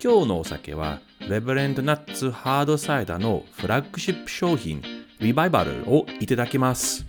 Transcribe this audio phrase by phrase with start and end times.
[0.00, 4.80] 今日のお酒は、レブレンドナッツハードサイダーのフラッグシップ商品、
[5.18, 7.04] リバイバルをいただきます。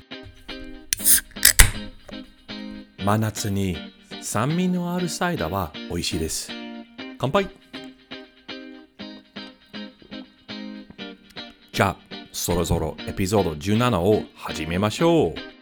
[2.98, 3.78] 真夏に
[4.24, 6.52] 酸味のあるサイダーは美味しいです。
[7.20, 7.48] 乾杯
[11.72, 11.98] じゃあ、
[12.32, 15.57] そろそろエピソード17を始めましょう。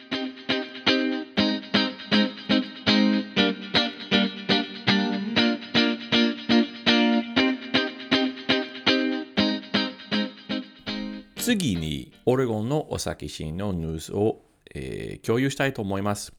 [11.45, 14.41] 次にオレゴンのお酒シーンのニュースを、
[14.73, 16.33] えー、共有したいと思います。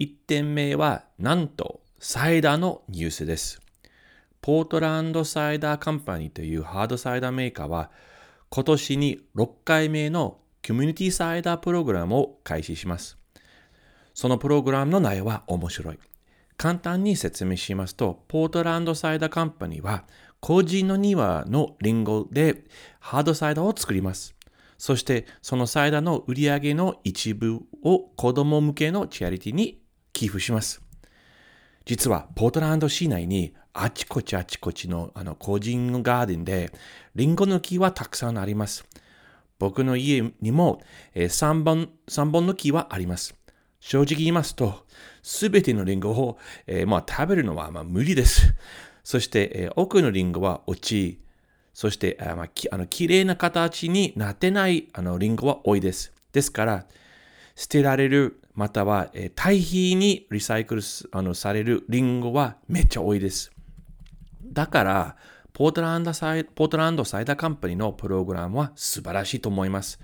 [0.00, 3.60] 1点目は、なんと、サイダーのニュースです。
[4.40, 7.90] ポートランドサイダーカンパニーというハードサイダーメーカーは、
[8.48, 13.18] 今年に6回目のコミュニティサイダープログラムを開始します。
[14.14, 15.98] そのプログラムの内容は面白い。
[16.56, 20.04] 簡単に説明しますと、ポートランドサイダーカンパニーは、
[20.40, 22.64] 個人の庭のリンゴで
[23.00, 24.35] ハードサイダーを作ります。
[24.78, 29.80] そしてそのサイダーの売り上げの一部を子供向けのチャリティに
[30.12, 30.82] 寄付します。
[31.84, 36.72] 実はポートランド市内にあちこちあちこちのあの個人ガーデンで
[37.14, 38.84] リンゴの木はたくさんあります。
[39.58, 40.82] 僕の家にも、
[41.14, 43.34] 3, 本3本の木はあります。
[43.80, 44.84] 正直言いますと、
[45.22, 48.54] すべてのリンゴを、えーまあ、食べるのはまあ無理です。
[49.04, 51.20] そして、えー、奥のリンゴは落ち、
[51.76, 56.10] そして、あまあ、きあの綺麗な形になってないあのリンゴは多いです。
[56.32, 56.86] ですから、
[57.54, 60.82] 捨てられる、または、えー、堆肥にリサイクル
[61.12, 63.52] あのされるリンゴはめっちゃ多いです。
[64.42, 65.16] だから、
[65.52, 70.00] ポートランドサイポートランドサイダーカンパニーのプログラムは素晴らしいと思います。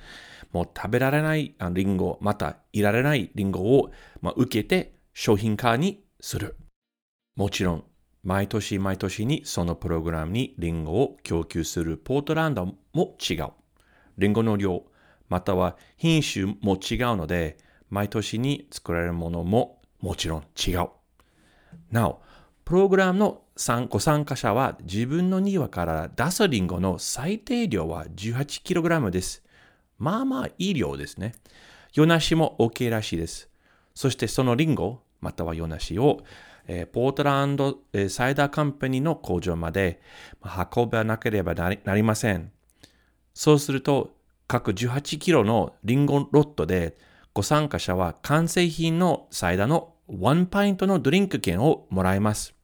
[0.53, 3.91] もう食べられないリンゴ、またいられないリンゴを、
[4.21, 6.54] まあ、受けて商品化にする。
[7.34, 7.84] もちろん、
[8.25, 13.49] 毎年毎年にそのプログラムにリンゴを供給するポートランドも違う。
[14.19, 14.84] リンゴの量、
[15.28, 17.59] または品種も違うので、
[17.91, 20.88] 毎年に作られるものももちろん違う。
[21.91, 22.22] なお、
[22.65, 23.43] プログラムの
[23.88, 29.43] ご参加者は自分の庭から出すリンゴの最低量は 18kg です。
[29.99, 31.34] まあまあいい量ですね。
[31.94, 33.49] ヨナシも OK らしいです。
[33.94, 36.22] そしてそのリンゴ、またはヨナシを
[36.92, 37.78] ポートランド、
[38.08, 40.00] サイダーカンパニーの工場まで
[40.74, 42.52] 運ばなければなりません。
[43.34, 44.14] そうすると、
[44.46, 46.96] 各18キロのリンゴロットで、
[47.34, 52.54] ご参加者は完成品のサイダーの1パイントのドリンク券をもらえます。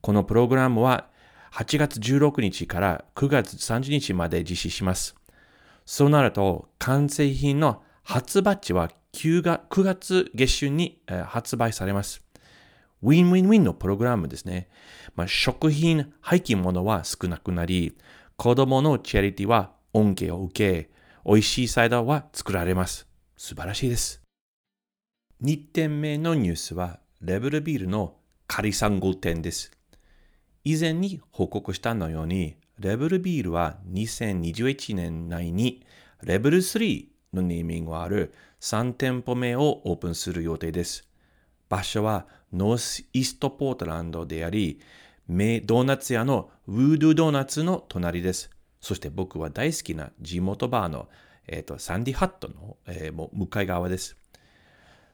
[0.00, 1.08] このプログラムは
[1.52, 5.14] 8月16日から9月30日まで実施します。
[5.86, 12.24] そうなると、完成品の発売値は9月下旬に発売されます。
[13.02, 14.68] ウィンウィンウィンのプログラムですね。
[15.16, 17.96] まあ、食品、廃棄物は少なくなり、
[18.36, 20.90] 子供のチャリティは恩恵を受け、
[21.24, 23.06] 美味しいサイダーは作られます。
[23.36, 24.22] 素晴らしいです。
[25.42, 28.16] 2点目のニュースは、レベルビールの
[28.46, 29.72] カリサンゴ店です。
[30.64, 35.84] 以前に報告したのように、レベルビールは2021年内に
[36.22, 41.08] レベル3のネーミングがある3店舗目をオープンする予定です。
[41.68, 44.80] 場所はノースイーストポートランドであり、
[45.28, 48.50] メドーナツ屋のウードゥドーナツの隣です。
[48.80, 51.08] そして僕は大好きな地元バーの、
[51.46, 54.16] えーと、サンディハットの、えー、もう向かい側です。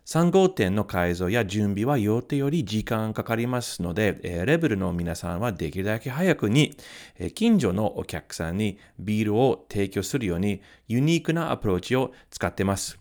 [0.07, 6.75] 3号店の改造や準備は予定より時間かかりますので、えー、レベルの皆さんはできるだけ早くに、
[7.19, 12.99] えー、近所のお客さんにビールを提供するようにユニークなアプローチを使ってます。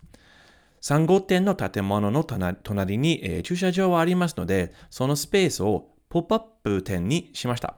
[0.80, 7.76] 3号店の建物の隣に、えー、駐車場はありますので、そのスペースをポップアップ店にしました。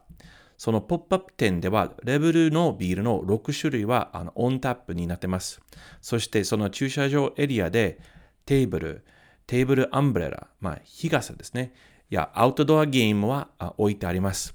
[0.56, 5.60] そのポップアップ店では、レベルのビールの6種類はあのオンタップになってます。
[6.00, 8.00] そしてその駐車場エリアで
[8.44, 9.04] テーブル、
[9.46, 11.72] テーブルアンブレラ、まあ日傘ですね。
[12.10, 13.48] やアウトドアゲームは
[13.78, 14.54] 置いてあります。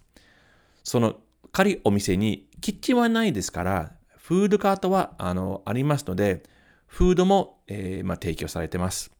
[0.83, 1.15] その
[1.51, 6.43] 仮お店にキッチンはないですから、フードカートはあのありますので、
[6.85, 9.11] フードも、えーまあ、提供されています。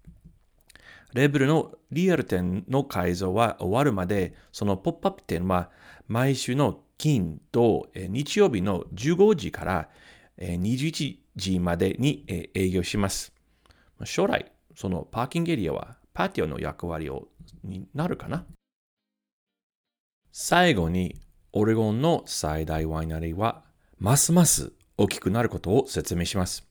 [1.14, 5.70] レベルのリアル店の改造は終わるまで、そのポップアップ店は
[6.08, 9.90] 毎週の金と日曜日の15時から
[10.38, 13.34] 21時までに営業します。
[14.04, 17.30] 将来、そのパーキングエリアはパティオの役割を
[17.64, 18.46] になるかな
[20.32, 21.22] 最後に、
[21.54, 23.64] オレゴンの最大ワイナリーは
[23.98, 26.68] ますます大きくなることを説明します。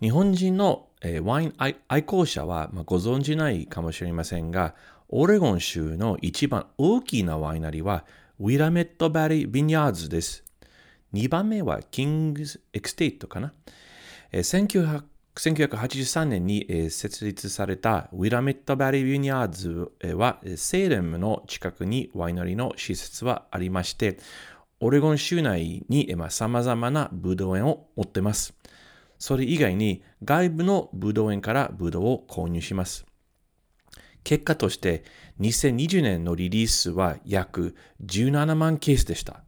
[0.00, 0.85] 日本人の
[1.22, 4.74] ワイン愛好者はご存じないかもしれませんが、
[5.08, 8.04] オレゴン州の一番大きなワイナリーは
[8.40, 10.42] Willamette Valley Vineyards です。
[11.12, 13.52] 2番目は King Estate かな
[14.32, 24.18] ？1983年に設立された Willamette Valley Vineyards はセーレムの近くにワイナリーの施設はありまして、
[24.80, 28.54] オレゴン州内に様々なブドウ園を持っています。
[29.18, 33.06] それ以外に外部のブドウ園からブドウを購入します。
[34.24, 35.04] 結果として
[35.40, 39.44] 2020年のリリースは約17万ケースでした。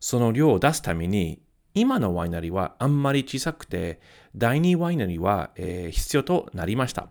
[0.00, 1.42] その量を出すために
[1.74, 4.00] 今のワイナリーはあんまり小さくて
[4.34, 7.08] 第2ワイナリーは、えー、必要となりました。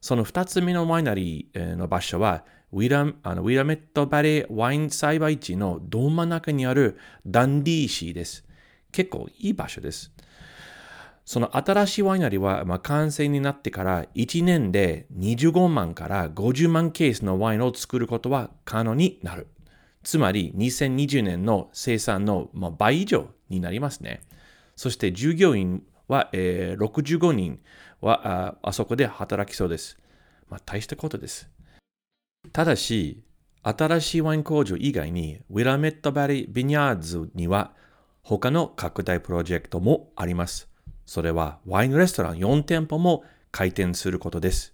[0.00, 8.44] その2つ目のワイナリーの場所はウィラあのウィラメットバレーワイン栽培地のど真ん中にあるダンディーシーです。
[8.92, 10.11] 結構いい場所です。
[11.24, 19.46] その新しいワイナリーは、まあ、完成になってから1年で25万から50万ケースのワインを作ることは可能になる。
[20.02, 24.20] つまり2020年の生産の、まあ、倍以上になりますね。
[24.74, 27.60] そして従業員は、えー、65人
[28.00, 29.98] はあそこで働きそうです。
[30.48, 31.48] まあ、大したことです。
[32.52, 33.22] ただし、
[33.62, 37.72] 新しいワイン工場以外に、ウィラメットバリー・ビニャーズには
[38.22, 40.71] 他の拡大プロジェクトもあります。
[41.12, 44.72] それはワインレストラン4店舗も開店することです。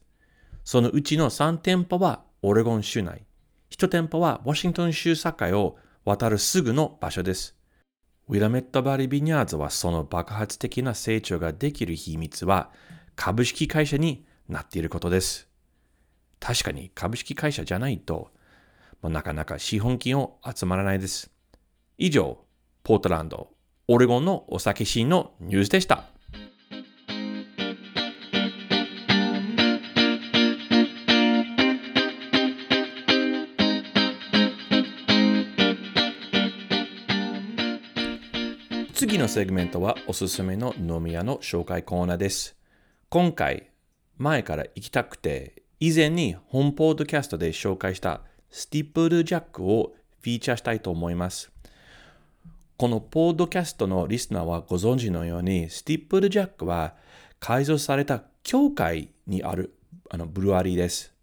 [0.63, 3.27] そのうちの3店舗はオレゴン州内、
[3.71, 7.57] 1店舗はワシントン州境を渡るすぐの場所です。
[8.29, 12.71] ウィラメットバリビニャーズはその爆発的な成長ができる秘密は
[13.17, 15.49] 株式会社になっていることです。
[16.39, 18.31] 確かに株式会社じゃないと、
[19.03, 21.33] なかなか資本金を集まらないです。
[21.97, 22.39] 以上、
[22.85, 23.49] ポートランド、
[23.89, 26.05] オレゴンのお酒シーンのニュースでした。
[39.09, 42.59] 次のセグメントはおすすめの飲み屋の紹介コーナーです。
[43.09, 43.71] 今回、
[44.19, 51.51] 前から行きたくて、以前に本ポードキャストで紹介した Steeplejack をフィーチャーしたいと思います。
[52.77, 56.95] このポードキャストのリスナーはご存知のように、 Steeplejack は
[57.41, 59.73] 改造された教会にある
[60.11, 61.15] あのブルワリーです。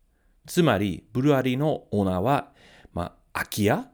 [0.48, 2.52] つまり、ブルワリーのオーナーは、
[2.96, 3.88] まあ、空き家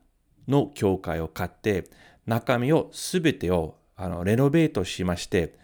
[0.47, 1.89] の教会を買って、
[2.25, 5.59] 中身をすべてをあのレノベートしまして、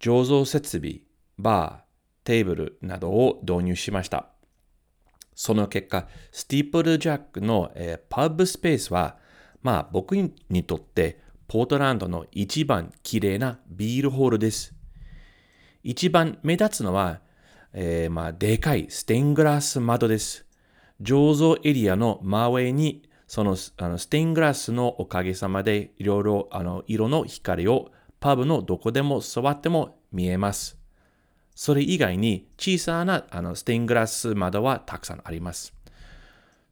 [0.00, 1.02] 醸造設備、
[1.38, 4.26] バー、テーブルなどを導入しました。
[5.36, 9.16] その結果、スティープルジャックの、えー、パブスペースは、
[9.62, 14.74] まあ僕にとってポートランドの一番綺麗なビールホールです。
[15.84, 17.20] 一番目立つのは、
[17.72, 20.46] えー、まあでかいステングラス窓です。
[21.00, 30.78] 醸造エリアの真上にそのあのステイングラスのおかげさまでいろいろあの色の光をパブのどこでも座っても見えます。
[31.54, 35.74] それ以外に小さなあのステイングラス窓はたくさんあります。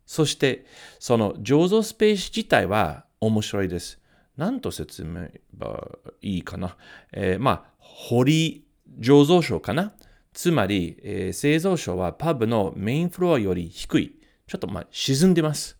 [0.07, 0.65] そして
[0.99, 4.01] その醸造スペース自体は面白いです。
[4.39, 5.89] 何と説明ば
[6.23, 6.77] いいかな。
[7.13, 8.65] えー、まあ、堀
[8.99, 9.93] 醸造所かな。
[10.33, 14.19] つまり、えー、製造所はパブのメインフロアより低い。
[14.47, 15.76] ちょっとまあ沈んでます。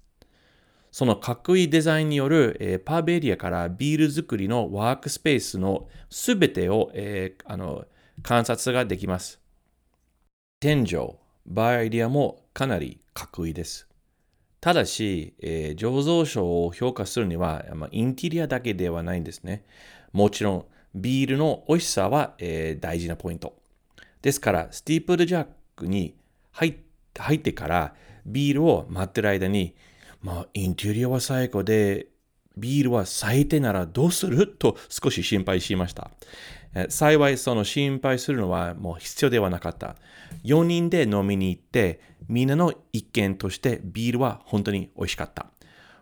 [0.97, 7.85] そのかっこいいデザインによる、えー、パブエリアからビール作りのワークスペースのすべてを、えー、あの
[8.23, 9.39] 観察ができます。
[10.59, 13.87] 天井、バーエリアもかなりかっこいいです。
[14.63, 19.67] ただし、えー、醸造所を評価するには、まあ、インテリアだけではないんですね。
[20.15, 23.55] もちろん、ビールの美味しさは、えー、大事なポイント。
[24.23, 26.17] ですから、スティープルジャックに
[26.53, 29.75] 入ってからビールを待ってる間に、
[30.27, 32.09] まあ、インテリアは最高で、
[32.57, 34.49] ビールは最低ならどうする？
[34.49, 36.11] と少し心配しました。
[36.89, 39.95] 幸いその心配するのはもう必要ではなかった。
[40.43, 45.47] 4人で飲みに行って、みんなの一見としてビールは本当に美味しかった。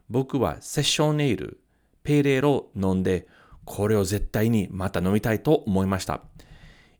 [0.08, 1.60] 僕はセッションネイル、
[2.02, 3.28] ペレーを飲んで、
[3.66, 6.22] これを絶対にまた飲みたいと思いました。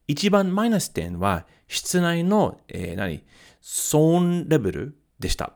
[0.09, 3.25] 一番マイナス点は、室内の、えー、何、
[3.63, 5.55] 騒音レベルでした。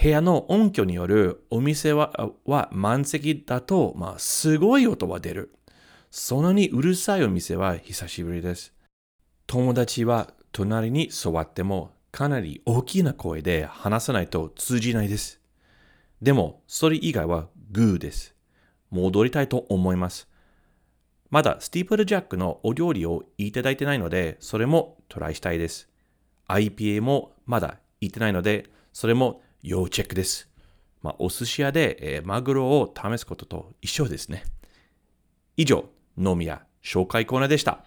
[0.00, 2.10] 部屋の音響によるお店は
[2.72, 5.54] 満席だと、まあ、すごい音は出る。
[6.10, 8.72] そんなにうるさいお店は久しぶりです。
[9.46, 15.40] 友達は隣に座ってもかなり大きな声で話さないと通じないです。
[16.20, 18.34] でも、それ以外はグーです。
[18.90, 20.28] 戻りたいと思います。
[21.30, 25.88] まだスティープルジャックのお料理をいただいてないので、それもトライしたいです。
[26.48, 30.48] IPA もまだ行ってないので、それも要チェックです。
[31.02, 34.42] まあ、お寿司屋で、えー、マグロを試すことと一緒ですね。
[35.56, 35.88] 以上、
[36.18, 37.84] 飲み屋紹介コーナーでした。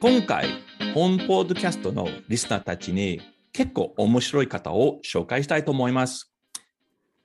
[0.00, 0.46] 今回、
[0.94, 3.20] 本ポッドキャストのリスナーたちに
[3.52, 6.35] 結構面白い方を紹介したいと思います。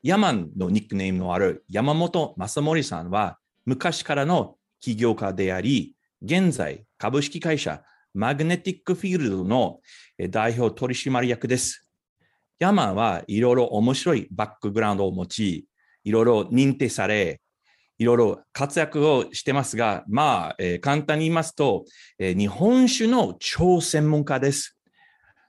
[0.03, 7.84] ヤマンのニックネームのある山本正森さんは昔からの起業家であり、現在株式会社
[8.15, 9.79] マグネティックフィールドの
[10.31, 11.88] 代表取締役です。
[12.58, 15.67] ヤマンはいろいろ面白いバックグラウンドを持ち、
[16.03, 17.39] いろいろ認定され、
[18.00, 21.86] いろいろ活躍をしてますが、まあ、えー、簡単に言いますと、
[22.17, 24.75] えー、日本酒の超専門家です。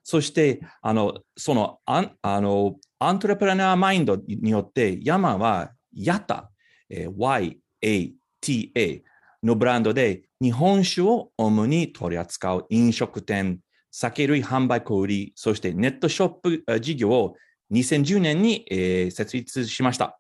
[0.04, 6.50] そして、あの、その、ああの、アントレプレナーマインドによって、ヤマは、ヤタ、
[6.88, 9.02] えー、YATA
[9.42, 13.59] のブランドで日本酒を主に取り扱う飲食店、
[13.90, 16.28] 酒類販売小売、そしてネットショッ
[16.64, 17.37] プ事業を
[17.73, 20.18] 2010年に、えー、設立しました。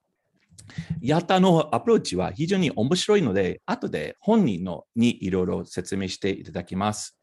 [1.00, 7.16] ヤタのアプローチは非常に面白いので、後で本人のにいろいろ説明していただきます。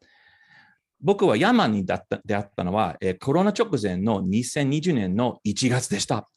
[1.02, 6.28] 僕はヤマンに出会ったのは、えコロナ直前の2020年の1月でした。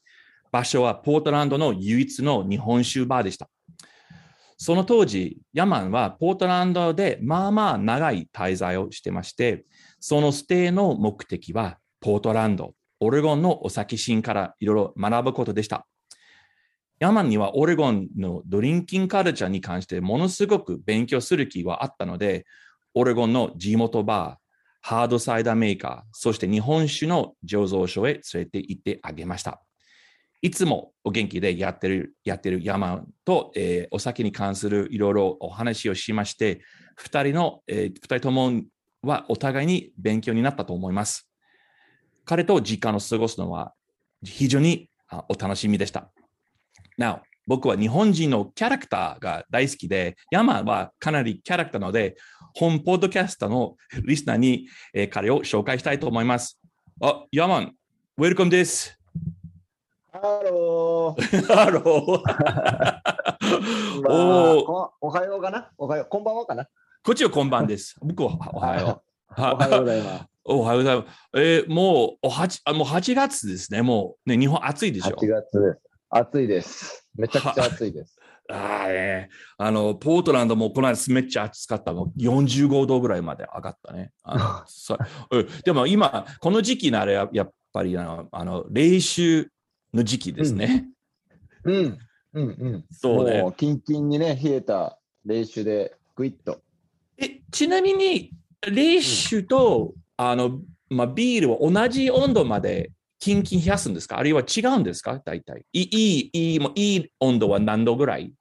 [0.50, 3.48] 場所はポートランドの唯一の日本酒バーでした。
[4.56, 9.64] その当時、ヤマンはポートランドでまあまあ長い滞在をしてまして、
[10.00, 15.86] そのステイの目的はポートランド、オレゴンのお酒シーンからいろいろ学ぶことでした。
[17.00, 22.46] ヤマンにはオレゴンのドリンキングカルチャーに関してものすごく勉強する気はあったので、
[22.94, 24.43] オレゴンの地元バー、
[24.86, 29.62] ハードサイダーメーカー、そして日本酒の醸造所へ連れて行ってあげました。
[30.42, 36.60] いつもお元気でやってる、やってるヤマンと、えー、お酒に関するいろいろお話をしまして、
[36.96, 38.52] 二人の、えー、二人とも
[39.00, 41.30] はお互いに勉強になったと思います。
[42.26, 43.72] 彼と時間を過ごすのは
[44.22, 44.90] 非常に
[45.30, 46.12] お楽しみでした。
[46.98, 52.16] Now, 僕は日本人のキャラクターが大好きで、ヤマはかなりキャラクターなので、
[52.54, 56.58] 本ポッドキャストのリスナーに、えー、彼を紹介したいと思います。
[57.02, 57.74] あ、ヤマさん、
[58.16, 58.98] ウェルカムです。
[60.12, 62.22] Hello。Hello。
[64.08, 65.70] おおはようかな？
[65.76, 66.06] おはよう。
[66.08, 66.66] こんばんはかな？
[67.02, 67.96] こっちはこんばんです。
[68.00, 69.32] 僕はおはよう。
[69.36, 70.24] おはようございます。
[70.44, 71.08] おはようございます。
[71.34, 73.82] えー、もう 8, あもう8月ですね。
[73.82, 75.16] もうね、日本暑いでしょ。
[75.16, 75.80] 8月です。
[76.10, 77.03] 暑いです。
[77.16, 78.18] めちゃくちゃ暑いです。
[78.50, 82.12] あえあの、ポートランドもこの間めっちゃ暑かったの。
[82.18, 84.12] 45度ぐらいまで上がったね。
[84.22, 84.64] あ
[85.30, 89.48] の でも今、この時期ならやっぱりあの、あの冷酒
[89.94, 90.88] の時期ですね。
[91.64, 91.98] うん、うん、
[92.34, 92.84] うん、うん。
[92.90, 93.40] そうね。
[93.40, 96.60] もうキンキンにね、冷えた冷酒でグイッと。
[97.16, 102.90] え、ちなみに、冷酒と、うん、あの、まあ、ビールを同じ温度まで
[103.24, 104.18] キンキン冷やすんですか？
[104.18, 105.18] あるいは違うんですか？
[105.24, 105.64] 大体。
[105.72, 108.34] いい、いい、もいい温度は何度ぐらい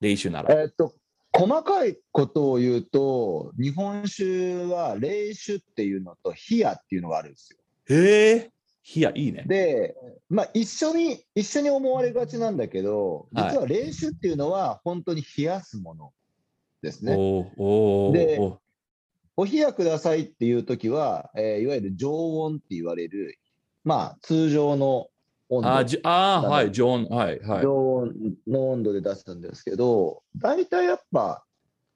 [0.00, 0.60] 冷酒なら。
[0.60, 0.92] えっと、
[1.32, 7.60] 細かいことを言うと、日本酒は冷酒っていうのと冷やっていうのがあるんですよ。
[7.96, 8.50] へえ。
[8.96, 9.44] 冷や、いいね。
[9.46, 9.94] で、
[10.28, 16.12] まあ、一緒に、一緒に思われがちなんだけど、実は冷酒っていうのは本当に冷やすもの
[16.82, 17.14] ですね。
[17.56, 18.40] おで
[19.36, 22.12] お冷やくださいっていうときは、えー、いわゆる常
[22.42, 23.38] 温って言われる、
[23.84, 25.08] まあ、通常の
[25.48, 25.68] 温度。
[25.70, 27.62] あじあ、はい、常温、はい、はい。
[27.62, 28.14] 常温
[28.46, 31.44] の温度で出すんですけど、大体やっぱ、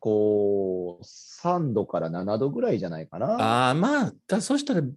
[0.00, 3.34] こう、3度から7度ぐらいじゃないかな。
[3.34, 4.92] ああ、まあ、だそしたらビ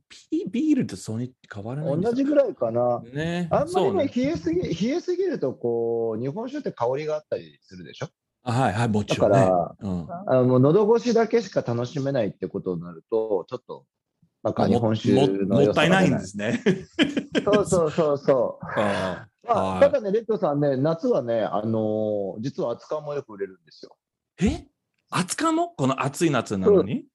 [0.50, 3.00] ビールとそに変わらない同じぐらいかな。
[3.12, 3.48] ね。
[3.50, 8.10] あんまりね、ね冷えすぎ、冷えすぎると、こう、日本酒って香りがあったりするでしょ？
[8.44, 13.86] はいはい、もちろん、ね、だから、うん、あの喉越しだけしか楽しめないってことになると、ちょっと、
[14.44, 16.64] なんか日本酒のもったいないんですね。
[17.44, 18.66] そうそうそうそう。
[18.76, 23.98] あまあ、ただね、レッドさんね、夏はね、あのー、実は熱燗もよく売れるんですよ。
[24.40, 24.68] え？
[25.10, 25.70] 熱燗も？
[25.70, 27.06] この暑い夏なのに？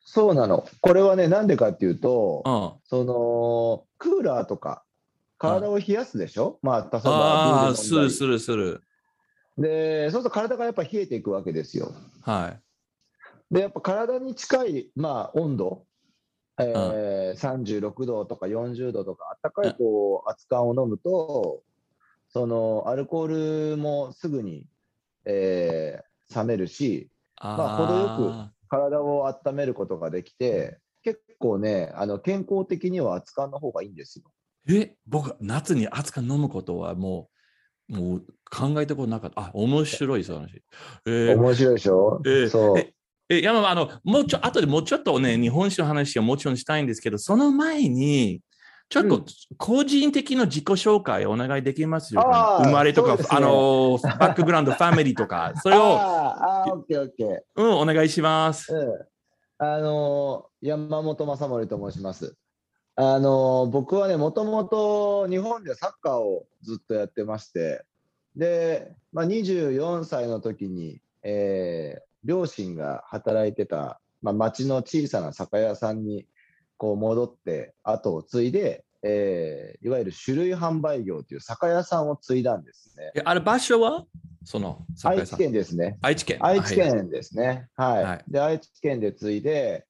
[0.00, 0.66] そうなの。
[0.80, 4.82] これはね、なんでかっていうと、うん、その、クーラーとか、
[5.36, 8.82] 体を冷やすでしょ、うん、まあ、例えば、ああ、するするする。
[9.58, 11.92] で、そうすると体がやっぱ冷えていくわけですよ。
[12.22, 12.56] は
[13.50, 13.54] い。
[13.54, 15.84] で、やっぱ体に近い、まあ、温度、
[16.60, 21.62] えー、36度とか40度とか、あったかいこう熱燗を飲むと、
[22.28, 24.66] そのアルコールもすぐに、
[25.24, 27.10] えー、冷めるし、
[27.40, 34.24] まあ、程よく体を温めることができて、結構ね、あの健康的には熱燗の方がいいんですよ。
[34.68, 37.30] え、僕、夏に熱燗飲むことはも
[37.88, 39.40] う、もう考えたことなかった。
[39.40, 40.62] あ、面白い、その話。
[41.06, 42.78] えー、面白いでしょ、えー、そう。
[42.78, 42.94] え、
[43.28, 48.40] 山あの、もうちょ、後でもうちょっとね、日本酒の話はもちろんしたいんですけど、その前に、
[48.88, 49.24] ちょっと
[49.58, 55.80] 個人的な自己紹介お願いできますよ、うん、生まれとか、ね、あの、バックグラウンド、ファミリーとか、それを。
[56.00, 57.38] ああ、オッケーオッケー。
[57.56, 58.74] うん、お願いします。
[58.74, 62.34] うん、あの、山本正森と申します。
[62.96, 67.84] あの、僕はね、もともと日本でサッカーをずっとやってまして、
[68.34, 76.26] で、まあ、24歳の時に、えー、両親が働いてた、まあ、町の小さな酒屋さんに
[76.76, 83.22] こう戻って後を継いで、えー、いわゆる種類販売業という酒屋さんを継いだんですね。
[83.24, 84.04] あれ場所は？
[84.44, 85.96] その愛知県ですね。
[86.02, 86.38] 愛知県。
[86.40, 87.68] 愛知県ですね。
[87.74, 88.04] はい。
[88.04, 89.86] はい、で、愛知県で継いで、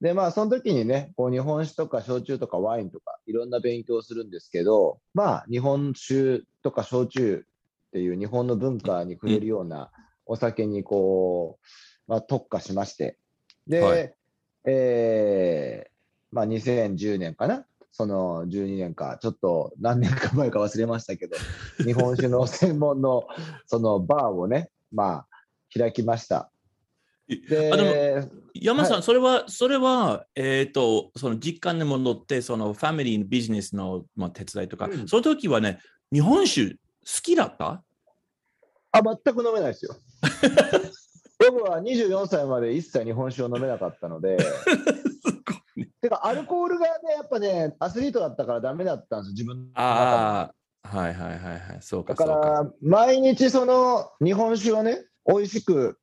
[0.00, 7.44] で、まあ、その時にね、こう日本酒とか焼酎とかワインとかいろんな勉強をするんですけど、まあ、日本酒とか焼酎
[7.88, 9.90] っていう日本の文化に触れるような
[10.28, 11.58] お酒にこ
[12.06, 13.18] う、まあ、特化しまして、
[13.66, 14.14] で、はい、
[14.66, 15.90] えー、
[16.30, 21.36] まあ、2010年かな、その12年か、ちょっと何年か前か忘れましたけど、
[21.82, 23.26] 日本酒の専門の
[23.66, 25.28] そのバーをね、まあ、
[25.76, 26.52] 開きました。
[27.26, 35.78] であでも山さん、はい、それは、それは、えっ、ー、と、その実感に戻って、そのファミリーのビジネスの、まあ、手伝いとか、うん、その時はね、
[36.12, 36.76] 日本酒好
[37.22, 37.82] きだった？
[38.92, 39.94] あ、全く飲めないですよ。
[41.38, 44.38] 僕は24歳まで一切日本酒を飲めなかったので、
[46.00, 50.52] てか、アルコールがね、やっぱね、アスリートだったからダメだったんです自分のあ
[50.82, 52.14] あ、はいはいはいはい、そうか。
[52.14, 55.98] だから、毎日その日本酒をね、美味しく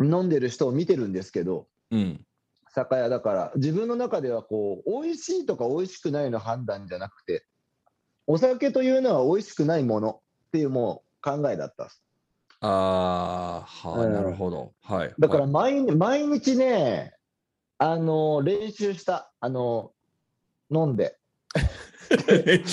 [0.00, 2.26] 飲んでる人を見てるんですけど、うん、
[2.68, 7.44] 酒屋だから、自分の中ではこう、美味しいとか美味しくないの判断じゃなくて、
[8.26, 12.02] お酒というのは美味しくないものっていうもう考えだったです。
[12.60, 14.72] ああ、はあ、なるほど。
[14.82, 15.14] はい。
[15.18, 17.14] だから毎,、毎日ね、
[17.78, 19.32] あの、練習した。
[19.40, 19.92] あの、
[20.70, 21.16] 飲んで。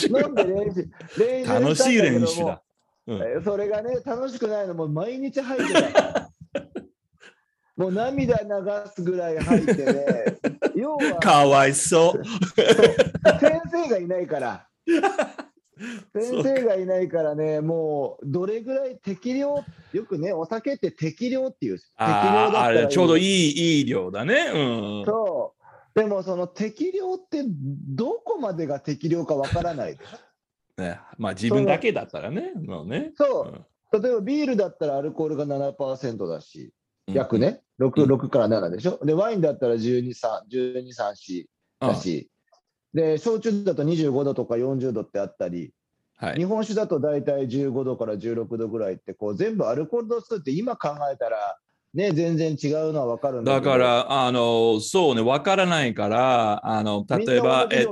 [0.09, 0.89] 飲んで練習。
[1.17, 2.61] 練習楽しい練習だ。
[3.07, 6.29] うん、それがね、楽しくないのも毎日入ってた。
[7.77, 8.49] もう涙流
[8.93, 10.05] すぐらい入ってね。
[10.75, 11.19] 要は。
[11.19, 12.25] かわいそう。
[13.39, 14.67] 先生がいないから。
[16.13, 19.63] 先生がいないからね、もうどれぐらい適量、
[19.93, 24.51] よくね、お酒って適量っていう、適量だったらちょうどいいいい量だね。
[24.53, 24.57] う
[25.03, 25.53] ん、そ
[25.95, 25.99] う。
[25.99, 29.97] でもその適量ってどこまでが適量かわからない。
[29.97, 30.81] でしょ。
[30.81, 32.51] ね、まあ自分だけだったらね。
[32.55, 33.13] もうね。
[33.17, 36.71] そう、うん、例えばビールだったらアルコールが7%だし、
[37.07, 38.99] 約ね、6, 6から7でしょ。
[39.03, 41.45] で、ワインだったら12、3、12、3、4
[41.79, 42.29] だし、
[42.97, 45.71] で、焼酎だと25度とか40度ってあったり、
[46.15, 51.59] はい、日本酒だと大体15度から16度ぐらいって、こう全部アルコール度数って今考えたら、
[51.93, 57.85] ね、全然違うのは分かるんだだから、あの、そうね、分からないから、あの、例えば、え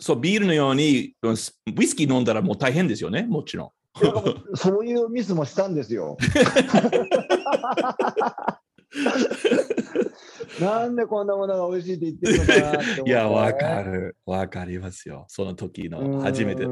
[0.00, 1.52] そう、ビールのように、ウイス
[1.94, 3.70] キー飲んだらもう大変ですよね、もちろん。
[4.56, 6.16] そういうミスもしたんですよ。
[10.60, 14.16] なんでこんなものが美味しいって言ってるのかなって思って、いや、わかる。
[14.26, 15.24] わかりますよ。
[15.28, 16.66] その時の初めて。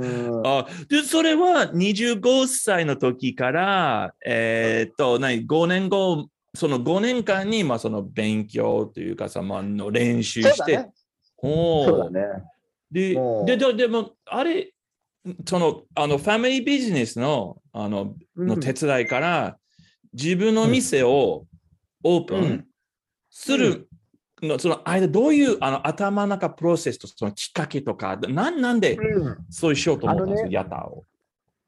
[0.45, 10.91] あで、それは25歳の時から、えー、っと、何、5年後、その5年間に、まあ、その勉強というかさ、まあ、の練習して。
[11.43, 12.45] そうだね。
[12.91, 13.15] で、
[13.47, 14.73] で、ででも、あれ、
[15.47, 19.57] その、あの、ファミリービジネスの、あの、の手伝いから、
[20.13, 21.47] 自分の店を
[22.03, 22.67] オープン
[23.31, 23.89] する
[24.43, 28.99] の、その間、どういうあの頭の中プロセスとそのきっかけとか、なんなんで
[29.49, 31.05] そうしようと思ったんですか、ヤターを。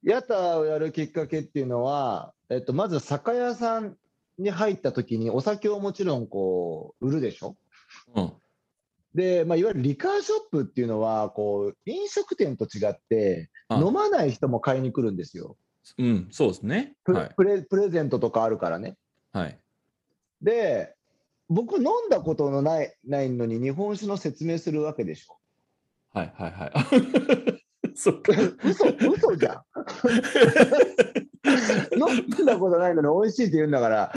[0.03, 3.97] ヤターをやるきっかけっていうのは、えっと、まず酒屋さん
[4.37, 7.57] に入った時にお酒をもちろんこう売るでしょ？
[8.17, 8.33] うん、
[9.15, 15.57] で、まあ、いわゆるリカーショップっていうのはこう飲食店と違って飲まない人も買いに来るんですよ。
[15.99, 16.95] うん、そうですね。
[17.05, 18.97] プレ,、プレプレゼントとかあるからね。
[19.33, 19.59] はい。
[20.43, 20.95] で、
[21.49, 25.37] 僕飲んだことのないないのに日本酒の説明するわけでしょ。
[26.13, 26.73] はいはいはい。
[27.95, 28.33] そっか。
[28.65, 29.63] 嘘、嘘じゃん。
[31.99, 34.13] 飲んだことないのに美味しいって言うんだから。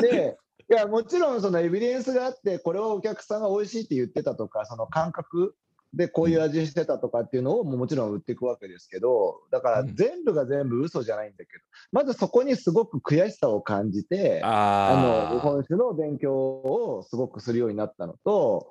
[0.00, 0.38] で、
[0.70, 5.54] いや、もちろんそのエビデンスがあって、これをお客さんが美味しいって言ってたとか、その感覚
[5.96, 18.70] でこういう味してたとかっていうのをもちろん売っていくわけですけど、だから全部が全部嘘じゃないんだけど、まずそこにすごく悔しさを感じて、あの日本酒の勉強をすごくするようになったのと、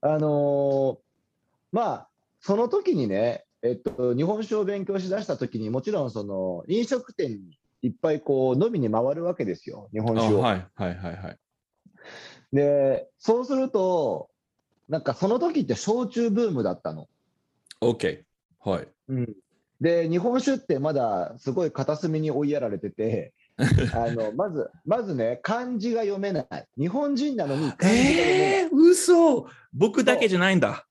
[0.00, 0.98] あの
[1.72, 2.08] まあ、
[2.40, 10.40] その時にね、えっと、日本酒を勉強しだした時にもちろんその飲食店にいっぱいこう飲みに回るわけですよ、日本酒を。
[10.40, 11.38] はいはいはいはい。
[12.52, 14.28] で、そうすると、
[14.88, 17.08] なんかその時って焼酎ブームだったの。
[17.80, 18.22] OK。
[18.60, 18.88] はい。
[19.08, 19.36] うん、
[19.80, 23.32] で、日本酒ってまだすごい片隅に追いやられてて、
[23.94, 26.46] あのまず、まずね、漢字が読めない。
[26.78, 28.62] 日本人なのに漢字が読めない。
[28.62, 30.86] えー、嘘僕だけじゃないんだ。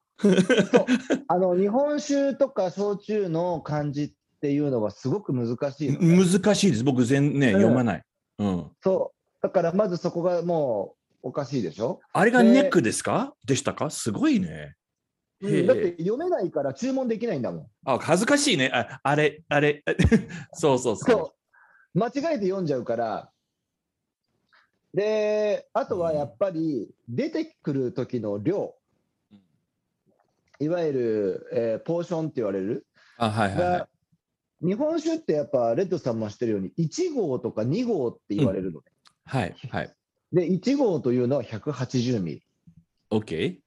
[1.28, 6.84] あの日本酒とか焼酎の漢字っていうのはすごく難しい、ね、難しいです。
[6.84, 8.04] 僕全ね、読まない。
[8.40, 8.72] うん。
[8.84, 9.38] そう。
[9.42, 12.02] だからまずそこがもうおかしいでしょ？
[12.14, 13.34] あれがネックですか？
[13.46, 13.90] でしたか？
[13.90, 14.76] すごいね。
[15.42, 17.68] だって読めないから注文できないんだもん。
[17.84, 18.70] あ、恥ずかしいね。
[18.72, 19.84] ああれ、あれ。
[20.54, 21.10] そうそうそう。
[21.12, 21.36] そ
[21.96, 23.32] う間違えて読んじゃうから。
[24.94, 28.76] で、あとはやっぱり出てくる時の量。
[30.60, 32.86] いわゆる、えー、ポーションって言われる。
[33.18, 33.88] あはいはい、は
[34.62, 38.86] い、日本酒ってやっぱレッドさんも知ってるように1号とか2号って言われるのね。
[39.34, 39.94] うん、はいはい
[40.34, 42.44] で1号というのは180ミリ。
[43.12, 43.58] OK。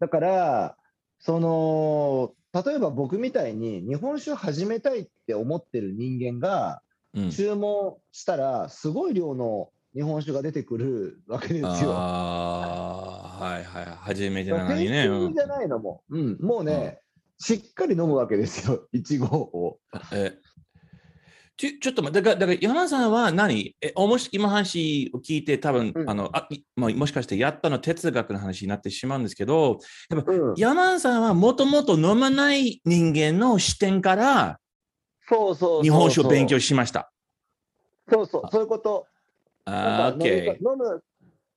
[0.00, 0.76] だから
[1.18, 2.34] その
[2.64, 6.82] 例えば僕みたいに日本酒を始めたいって思ってる人間が
[7.30, 11.92] 注文したらすごい量の日本酒が出てくるわけですよ。
[11.94, 13.84] ああ、はいはい。
[13.98, 15.08] 初めてなのにね。
[15.34, 17.00] じゃないのも、うん、もうね、
[17.40, 19.78] うん、しっかり飲むわけですよ、いちごを。
[20.12, 20.34] え
[21.56, 23.74] ちょちょっと待って、だから、だから山さんは何？
[23.80, 29.78] えおもし今話を聞いて、多分、うん、あのあまあ、もしかしてやったの哲学の話になってしまうんですけど、
[30.10, 34.58] やっぱ、うん、山さんはもともと飲まない人間の視点から、
[35.28, 37.10] そうそう日本酒を勉強しました。
[38.12, 39.06] そうそう、そういうこと。
[39.64, 41.02] あ飲む、飲む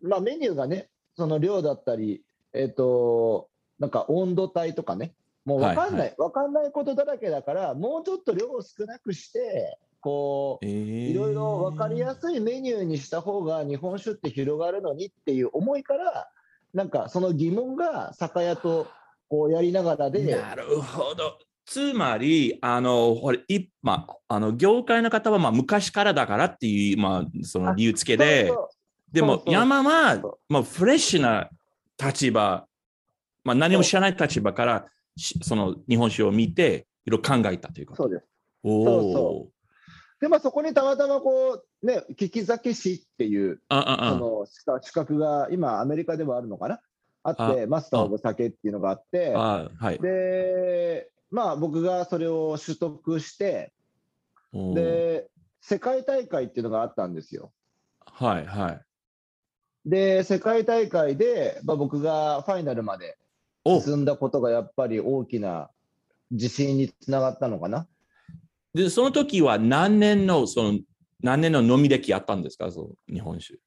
[0.01, 5.13] まあ、メニューがね、その量だったり、えっ、ー、と、なんか温度帯とかね、
[5.45, 10.71] もう分かんない、はいはい、分かんないことだらけだから、もうちょっと量を少なくして、こう、えー、
[11.09, 16.29] いろいろ分かりやすいメニューにした方が日本酒って広がるのにっていう思いから、
[16.73, 18.87] なんかその疑問が酒屋と
[19.27, 20.35] こうやりながらで。
[20.35, 21.39] なるほど。
[21.65, 31.47] つまり、あの、ほれ、いまあ、あの、業界の方は、まあ、昔からだからっていう、まあ、その理由付けで、そうそうでも、山は、まあ、フレッシュな
[32.03, 32.65] 立場、
[33.43, 34.85] まあ、何も知らない立場から、
[35.43, 37.95] その日本史を見て、いろいろ考えたというか。
[37.95, 38.25] そうです。
[38.63, 39.58] おそうそう
[40.21, 44.45] で、まあ、そこにたまたまこう、ね、聞き酒師っていう、あの
[44.81, 46.81] 資格が今、アメリカでもあるのかな？
[47.23, 53.71] あって、マスター・オブ・酒っていうのがあって、はい、で、まあ僕がそれを取得して、
[54.53, 55.27] で、
[55.61, 57.51] 世界大会っていうのがあったんですよ。
[58.05, 58.81] はいはい。
[59.85, 63.17] で、世界大会で、まあ、僕がファイナルまで
[63.65, 65.69] 進んだことがやっぱり大きな
[66.31, 67.87] 自信につながったのかな？
[68.73, 70.79] で、その時は何年の、その、
[71.21, 73.59] 何年の飲み歴あったんですか、そう日本酒。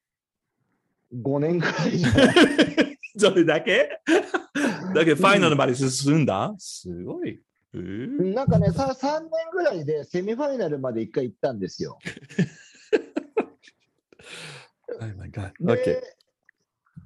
[1.15, 1.99] 5年くらい。
[1.99, 3.91] じゃないそれだけ？
[4.95, 7.41] だけどファイナルまで進んだ、すごい。
[7.75, 11.99] なんかねさ、3年ぐらいでセミファイナルまで1回行ったんですよ。
[15.67, 16.03] で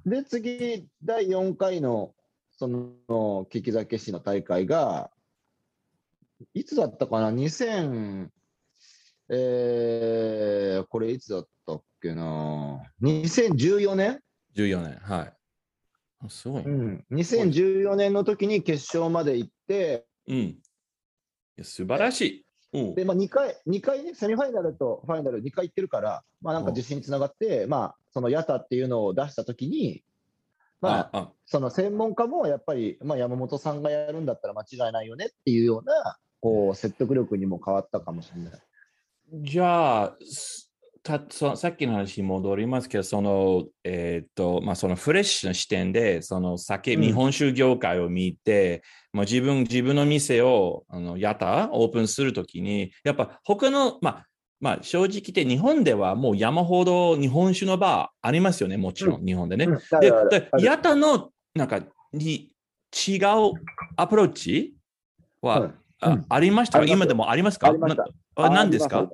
[0.05, 2.13] で、次、第4回の
[2.51, 5.11] その利き酒師の大会が、
[6.53, 8.29] いつだったかな、2000、
[9.29, 14.19] えー、これいつだったっけな、2014年
[14.55, 16.29] ?14 年、はい。
[16.29, 17.05] すごい、うん。
[17.11, 20.57] 2014年の時に決勝まで行って、うん。
[21.61, 22.47] 素晴らしい。
[22.95, 30.03] で、まあ、2回、2回ね、セミファイナルとファイナル2回行ってるから、まあ、なんか自信につながって、まあ、そのヤタっていうのを出したときに、
[30.79, 38.61] まあ、その専門家もやっぱり、まあ、山本さんがやるんだったら間違いないよねっていうような、こう、説得力にも変わったかもしれない。
[39.33, 40.17] じゃあ、
[41.07, 54.25] たそさっきの話に戻りますけど、その、えっ、ー、と、まあ、そのフレッシュな視点で、その酒、日本酒業界を見て、まあ、自分、自分の店を、あの、やったオープンするときに、やっぱ他の、まあ、
[54.59, 59.65] まあ、正直言って日本ではもう山ほど日本酒のバーありますよね、もちろん、日本でね。
[59.65, 62.53] うん、で、でやたの、なんか、に
[63.07, 63.53] 違う
[63.95, 64.75] アプローチ
[65.41, 66.79] は、うんあありました？
[66.79, 67.73] か今でもありますか？
[68.35, 69.09] 何ですか？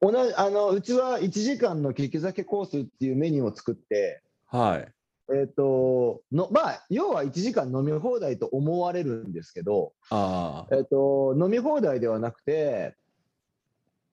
[0.00, 4.88] 同じあのうちは1時間の利き酒コースっていうメニューを作って、はい、
[5.30, 12.96] えっ、ー、と、の、まあ、要は1時間飲み放題と思われるんですけど、あえっ、ー、と、飲み放題ではなくて、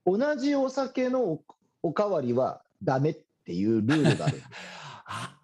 [0.05, 1.39] 同じお酒の
[1.81, 4.41] おかわりはダメっていうルールがある。
[5.07, 5.37] あ。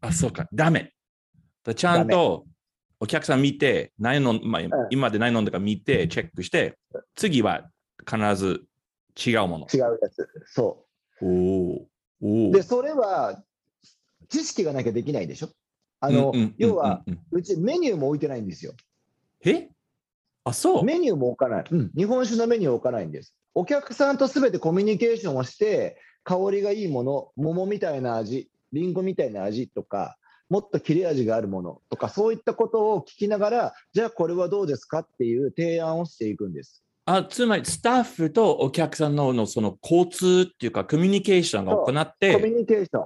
[0.00, 0.92] あ、そうか、ダメ。
[1.76, 2.44] ちゃんと
[3.04, 6.78] お客さん見て、何飲ん、まあ、今まで何飲んだか見て、チェックして、
[7.16, 7.68] 次は
[8.10, 8.64] 必ず
[9.26, 9.66] 違うもの。
[9.72, 10.26] 違うやつ。
[10.46, 10.86] そ
[11.20, 11.26] う。
[12.22, 12.50] おお。
[12.50, 13.42] で、それは
[14.30, 15.50] 知識がなきゃできないでしょ？
[16.00, 18.72] あの、要は、うちメニューも置いてないんですよ。
[19.44, 19.68] え？
[20.44, 21.90] あ、そうメニューも置かない、うん。
[21.94, 23.34] 日本酒のメニューを置かないんです。
[23.54, 30.16] お客さんとすべてコミュニケーションをして、香りがいいもの、桃みたいな味、りんごみたいな味とか、
[30.54, 36.84] もっと切れ味があるものとか、そういったことを聞きながら、じゃあこれはどうですかっていう提案をしていくんです。
[37.06, 42.34] あつまり、スタッフとお客さんののその交通っていうか、コミュニケーションが行って。
[42.34, 43.02] コミュニケーション。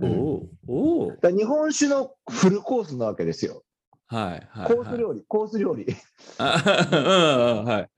[0.00, 3.64] おお日本酒のフルコースなわけですよ。
[4.06, 4.72] はい、はい。
[4.72, 5.84] コース料理、コース料理。
[6.38, 7.90] はい。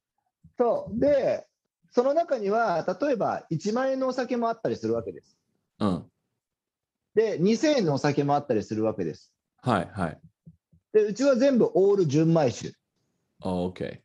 [0.56, 0.98] そう。
[0.98, 1.46] で、
[1.90, 5.36] その中には、例えば1万円のお酒もあったりするわけです。
[5.80, 6.10] うん。
[7.14, 9.33] で、2000円のお酒もあったりするわけです。
[9.62, 10.20] はい、はい。
[10.92, 12.75] で、うちは全部オール純米酒。
[13.42, 14.01] あ、OK。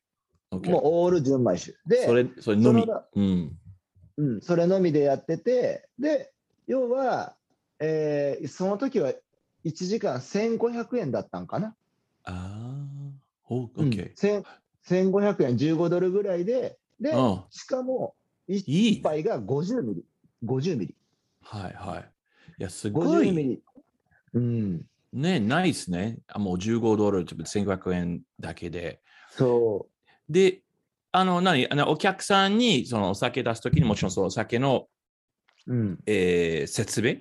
[0.51, 0.71] Okay.
[0.71, 1.73] もうオール純米酒。
[1.85, 2.85] で、それ、それのみ。
[3.15, 3.57] うん。
[4.17, 6.31] うん、それのみでやってて、で、
[6.67, 7.35] 要は、
[7.79, 9.11] えー、その時は
[9.65, 11.75] 1時間1500円だったんかな。
[12.23, 15.11] ああ、お、OK、うん。
[15.11, 17.13] 1500円、15ドルぐらいで、で、
[17.49, 18.15] しかも、
[18.47, 20.05] 1杯が50ミリ。
[20.45, 20.95] 50ミリ。
[21.41, 22.11] はいはい。
[22.59, 23.29] いや、すごい。
[23.29, 23.63] 50ミリ。
[24.33, 24.81] うん。
[25.13, 26.19] ね、ないですね。
[26.27, 29.01] あもう15ドル、1500円だけで。
[29.31, 30.31] そう。
[30.31, 30.61] で、
[31.11, 31.67] あの、何？
[31.71, 34.87] あのお客さんにそのお酒出すときにもちろんそのお酒の、
[35.67, 37.17] うんえー、説明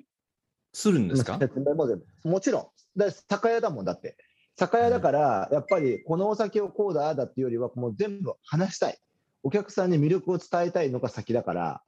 [0.73, 1.39] するんですか？
[1.39, 1.87] 説明も
[2.25, 2.99] もちろん。
[2.99, 4.17] だ酒屋だもんだって。
[4.57, 8.99] 酒屋だから、やっぱりこのお酒をこうだ、あだっていうよりは、もう全部話したい。
[9.45, 11.83] お客さんに魅力を伝えたいのが先だから。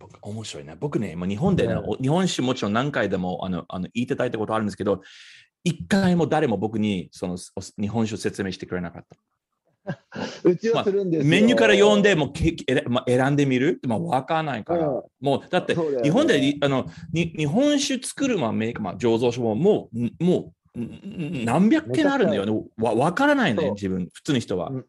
[0.00, 0.74] 僕、面白いな。
[0.74, 5.00] 僕ね、まあ、日本でね、うん、日本酒もちろん何回でもあのあの言いただいたことあるんですけど、
[5.62, 7.38] 一回も誰も僕にその
[7.80, 9.16] 日本酒を説明してくれなかった。
[10.44, 12.54] うちはするんです、まあ、メニューから読んでもけ、
[12.88, 13.70] まあ、選んでみる？
[13.70, 20.80] って、まあ、分からないから、うん、もうだって日本で、ね、あのに日本酒作る、まあメーカー、まあ、醸造所ももうもう
[21.44, 22.52] 何百件あるんだよね。
[22.76, 24.70] わ分からないね、自分、普通の人は。
[24.70, 24.86] うん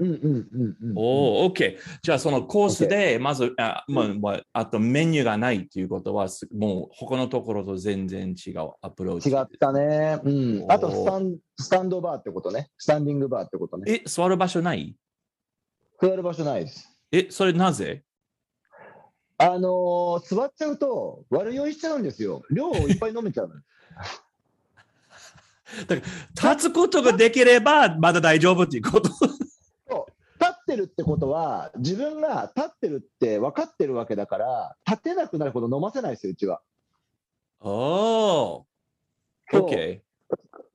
[0.00, 0.18] うんうんう
[0.58, 1.76] んうん、おお、OK。
[2.02, 9.28] じゃあそのコースで、まず、あ,、まあ、あとメニューがないっていうことは、もう他のところと全然違うアプローチ。
[9.28, 10.18] 違ったね。
[10.24, 10.30] う
[10.64, 10.72] ん。
[10.72, 12.70] あとスタン、スタンドバーってことね。
[12.78, 13.92] スタンディングバーってことね。
[13.92, 14.96] え、座る場所ない？
[16.00, 16.88] 座る場所ないです。
[17.12, 18.02] え、それなぜ？
[19.36, 22.42] あのー、座っちゃうと悪酔いしちゃうんですよ。
[22.50, 23.50] 量をいっぱい飲めちゃう
[25.86, 26.06] だか
[26.42, 29.10] ら、立つことができればまだ大丈夫っていうこと。
[30.70, 36.60] 立ってるってことは、自分が立ってるって分かってるわけだから、立てなくなるほど飲ませないですよ、うちは。
[37.60, 40.00] おー、OK。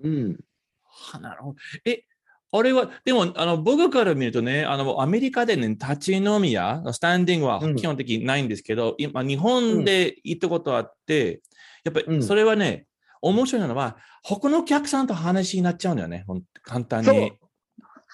[0.03, 0.39] うん。
[0.84, 1.58] はなるほど。
[1.86, 2.03] え、
[2.51, 11.41] あれは、でも、あの、僕から見るとね、あの、アメリカでね、立ち飲みや、スタンディングは基本的にないんですけど、うん、今、日本で行ったことあって、
[11.84, 12.88] やっぱり、それはね、
[13.21, 16.25] うん、面白いのは、他のお客さんと話になっちゃうんだよね、
[16.63, 17.34] 簡単に。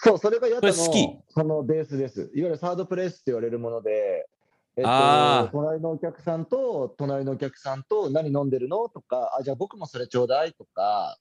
[0.04, 0.74] そう、それがやったの
[1.30, 2.22] そのベースです。
[2.22, 4.28] いわゆるサードプレイスって言われるもので、
[4.76, 11.18] えっと、隣のお客さんと、隣のお客さんと何飲んでるのとか、あ、じゃあ僕もそれちょうだいとか、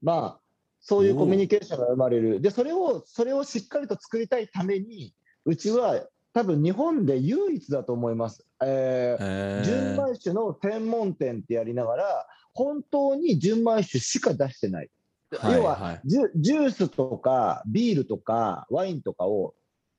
[0.00, 0.40] まあ、
[0.80, 2.40] そういうコミュニケーションが生まれる。
[2.40, 5.14] で、それを、それをしっかりと作りたいために、
[5.44, 8.46] うちは多分日本で唯一だと思います。
[8.64, 14.90] えー、純米酒の専門店ってやりながら、本当に純米酒しか出してない。
[15.38, 19.54] はい要はジュ、ジュースとかビールとかワインとかを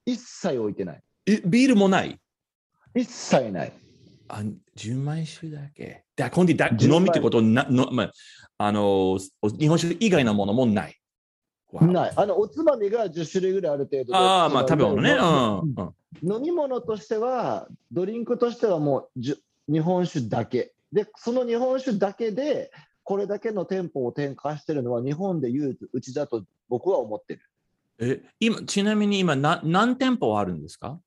[0.06, 1.02] 一切置いてない。
[1.26, 2.20] え、ビールもない？
[2.96, 3.74] 一切ない。
[4.28, 4.44] あ、
[4.76, 6.04] 純米酒だけ。
[6.16, 8.12] だ今度だ飲みってことなの、まあ、
[8.58, 9.20] あの、
[9.60, 11.00] 日本酒以外のものもない。
[11.82, 12.14] ない。
[12.16, 19.36] あの、おつまみが10種類ぐらいある程度ああ、まあ食べ物ね、うん、飲み物としては、ドリンクとしてはもうじ
[19.68, 20.74] 日本酒だけ。
[20.92, 22.72] で、その日本酒だけで、
[23.04, 27.42] これだけの店舗を展開してるのは日本で唯一うちだと僕は思ってる。
[28.00, 31.00] え、今、ちなみに今な、何店舗あるんですか？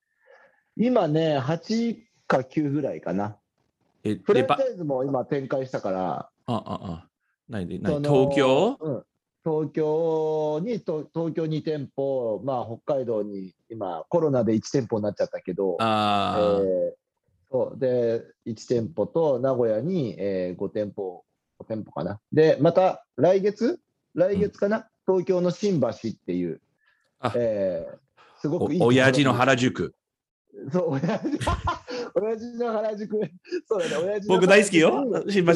[0.76, 3.37] 今ね、8か9ぐらいかな。
[4.04, 6.30] えフランチャイズも今展開したから。
[6.46, 7.09] ああ、あ、
[7.48, 9.04] 何で何東京、うん、
[9.44, 16.92] 東京に東京2店舗、まあ、北海道に今、コロナで1店舗になっちゃったけど、あえー、
[17.50, 17.78] そう。
[17.78, 22.21] で1店舗と名古屋に、えー、5店舗、5店舗かな。
[22.33, 23.81] で、また来月、
[24.14, 25.92] 来月かな、うん、東京の新橋っ
[26.27, 26.61] ていう、
[27.35, 28.81] えー、すごくいい。
[28.83, 29.95] 親父の原宿。
[30.73, 31.38] そう、親父、
[32.14, 33.21] 親父の原宿。
[33.69, 35.53] そうだね、親父僕大好きよ、新橋。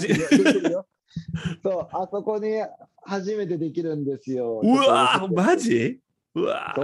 [1.62, 2.62] そう、あそこに
[3.02, 4.60] 初めてできるんですよ。
[4.62, 6.00] うわマジ？
[6.34, 6.76] うわ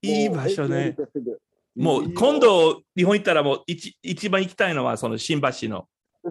[0.00, 0.96] いい場所ね。
[1.74, 5.88] もう今度、日本行ったらもう一一番行きたいのはその新橋の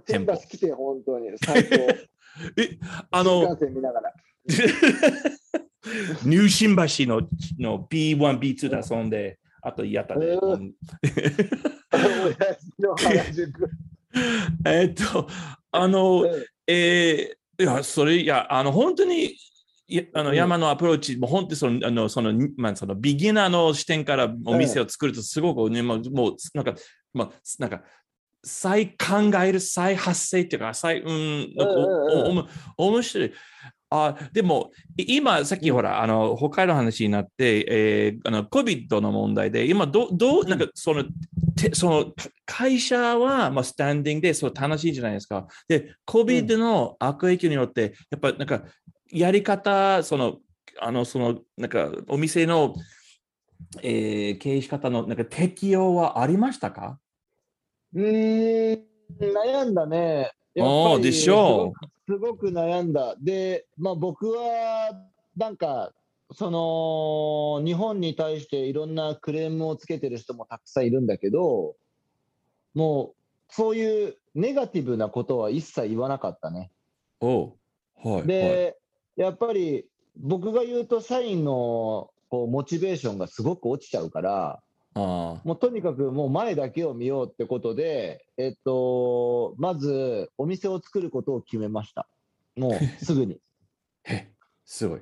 [0.08, 1.78] 新橋来て、本当に最高。
[2.58, 2.78] え、
[3.12, 3.56] あの、
[6.24, 7.28] ニュー新橋の
[7.60, 10.38] の B1、B2 で遊んで、あとやったで。
[14.66, 15.28] えっと、
[15.72, 16.26] あの、
[16.68, 19.36] えー、いや、それ、いや、あの、本当に、
[20.14, 26.76] あの山のアプローチ、もう本当にその、あの、その、まあ、その、ビギナーの視点からお店を作ると、すごく、ね、もう、もうなんか、
[27.14, 27.84] まあ、なんか、
[28.44, 31.54] 再考える、再発生っていうか、再、うん、
[32.78, 33.32] お、面白い。
[33.94, 41.04] あでも、今、さっきほら、あの、北海道の話になって、えー、あの、COVID の問題で、今、ど、どう、なんか、その、
[41.58, 42.14] てその、
[42.46, 45.46] 会社は、まあ、スタンディングで、そう、楽しいじゃないですか。
[45.68, 48.64] で、COVID の悪影響によって、やっぱ、なんか、
[49.12, 50.38] やり方、その、
[50.80, 52.74] あの、その、なんか、お店の、
[53.84, 56.98] えー、経営し方の、なんか、適用はありましたか？
[57.94, 58.04] うん、
[59.20, 60.32] 悩んだね。
[60.60, 61.74] ああ、でしょ
[62.08, 62.12] う。
[62.12, 63.16] すごく悩んだ。
[63.22, 64.92] で、まあ、僕は
[65.38, 65.94] なんか、
[66.34, 71.76] その日本に対していろんなクレームをつけてる人もたくさんいるんだけど、
[72.74, 73.14] も
[73.50, 76.72] うそういうネガティブなことは一切言わなかったね。
[77.20, 77.54] お
[78.04, 78.76] はい、で、
[79.18, 79.86] はい、やっぱり
[80.18, 84.62] 僕が言うと社員のこうモチベーションがすごく落ちちゃうから、あ
[84.94, 92.08] もうとにかくもう前だけを見ようってことで、えっと、まずお店を作ることを決めました。
[92.58, 93.40] もうすぐに。
[94.10, 94.32] え、
[94.66, 95.02] すごい。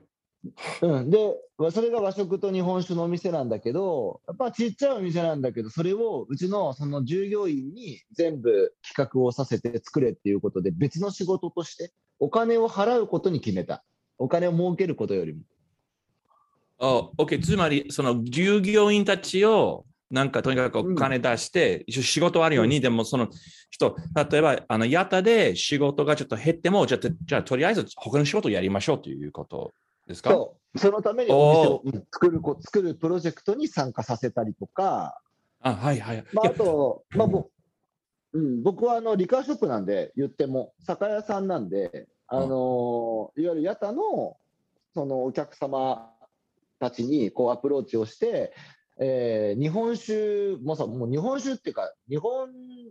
[0.82, 1.36] うん、で、
[1.72, 13.84] それが和食と日本酒のお店なんだけど、やっぱちっちゃいお店なんだけど、それをうちのその従業員に全部企画をさせて作れっていうことで、別の仕事としてお金を払うことに決めた。
[14.18, 15.42] お金を儲けることよりも。
[16.80, 17.44] お、OK。
[17.44, 23.28] つまり、その従業員たちを、なんかとにかくお金出して、一応仕事あるように、でもその
[23.70, 23.96] 人、
[24.32, 29.72] 例えば、あの、やったで仕事がちょっと減っても、じゃあ、じゃあとりあえず他の仕事をやりましょうということ
[30.08, 30.32] ですか？
[30.32, 30.80] そう。
[30.80, 35.22] そのためにお店を作る、作るプロジェクトに参加させたりとか、
[35.62, 36.24] あ、はいはい。
[36.34, 37.48] まあ、あと、まあ、ぼ
[38.34, 44.38] うん、僕はあのリカーショップなんで、言っても、酒屋さんなんで、あのいわゆるヤタの
[44.94, 46.12] そのお客様
[46.80, 48.54] たちにこうアプローチをして、
[49.02, 52.50] えー、日本酒もさ、もう日本酒っていうか、日本、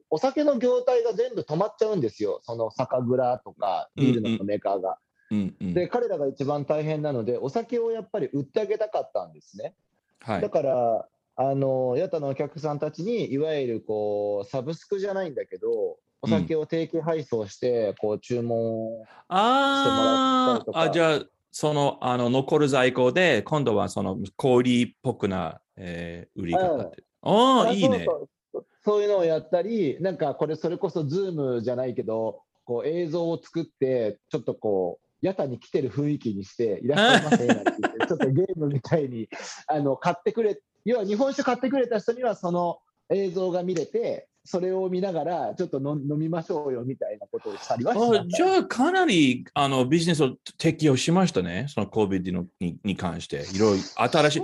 [0.08, 4.98] お酒の業態が全部止まっちゃうんですよ、その酒蔵とかビールのメーカーが。
[5.30, 9.74] うんうん、で、彼らが一番大変なので、お酒をやっぱり売ってあげたかったんですね。
[10.20, 20.80] はい、だから、あの、ヤタのお客さんたちに、いわゆるこう、サブスクじゃないんだけど、お酒を定期配送して、こう、注文してもらったりとか。
[20.80, 27.04] あ、じゃあ、そのあの残る在庫で、今度はその氷っぽくな、えー、売り方って。
[27.22, 28.04] ああ、いいね。
[28.04, 29.02] そうそう。
[29.02, 39.28] いうのをやったり、なんかこれ、それこそズームじゃないけど、こう映像を作って、ちょっとこう、屋台に来てる雰囲気にして、いらっしゃいませなんて言って、 ちょっとゲームみたいに
[39.66, 42.78] あの買ってくれ、要は日本酒買ってくれた人には、その
[43.10, 53.44] 映像が見れて、それを見ながら、ちょっと飲みましょうよみたいなことをしたりはしまじゃあ、かなりあのビジネスを適用しましたね、その COVID のにに関して。
[53.54, 54.42] いろいろ新しい。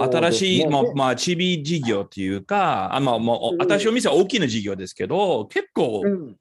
[0.00, 6.36] 新しい、まあ、まあ、チビ事業っていうか、あまあ、まあ、新しいお店は大きな事業ですけど、結構、うん、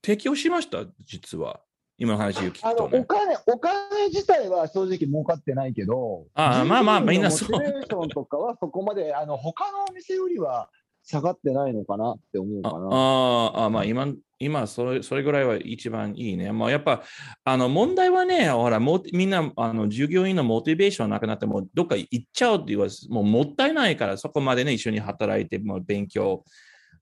[0.00, 1.60] 適用しました、実は。
[2.00, 3.74] 今の話を聞くと、ね、お金、お金
[4.06, 7.50] 自体は正直儲かってないけど、あまあまあ、みんなそう。
[7.50, 10.70] モチベーションとかはそこまで、あの、他のお店よりは
[11.10, 12.88] 下がってないのかなって思うかな。
[12.90, 16.52] ああ、まあ今、今それ、それぐらいは一番いいね。
[16.52, 17.02] まあやっぱ、
[17.44, 26.44] あの、問題はね、ほら、もみんな、あの、従業員のモチベーションなくなっても、どっか行っちゃうって言わもうもったいないから、そこまでね、一緒に働いて、もう勉強、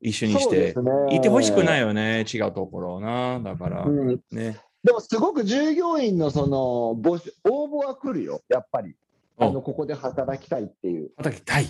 [0.00, 0.74] 一緒にして、
[1.10, 3.40] いてほしくないよね、違うところな。
[3.40, 4.56] だから、うん、ね。
[4.84, 8.94] でもすごく従業員のその募集応募は来るよ、やっぱり。
[9.38, 11.10] あのここで働きたいっていう。
[11.18, 11.66] 働きたい。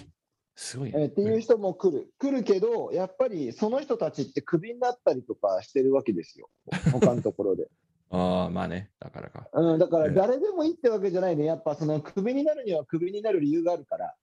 [0.56, 2.10] すごい、ね、えー、っていう人も来る。
[2.18, 6.48] 来るけど、やっぱりその人たちってクビになったりとかしてるわけですよ。
[6.92, 7.68] 他のところで。
[8.10, 9.48] ああ、まあね、だからか。
[9.52, 11.44] うん、だから誰でもいいってわけじゃないね。
[11.44, 14.14] やっぱそのクビになるにはクビになる理由があるから。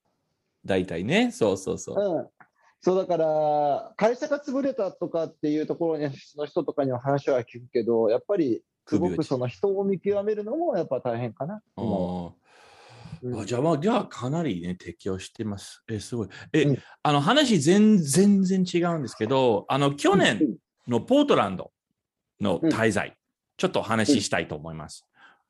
[0.66, 2.16] 大体ね、そうそうそう。
[2.18, 2.28] うん。
[2.82, 11.62] そうだから、会社が潰れたとかっていうところの人とかには話は聞くけど、やっぱりすごくその人を見極めるのもやっぱ大変かな。
[13.24, 15.84] うん、あじゃあ、まあ、じゃあかなりね、適応してます。
[15.90, 16.30] え、すごい。
[16.52, 20.58] え、うん、あの話全全然違うんですけど、あの、去年
[20.88, 21.72] のポートランド
[22.42, 23.14] の滞在、うん、
[23.58, 25.06] ちょっと話したいと思います。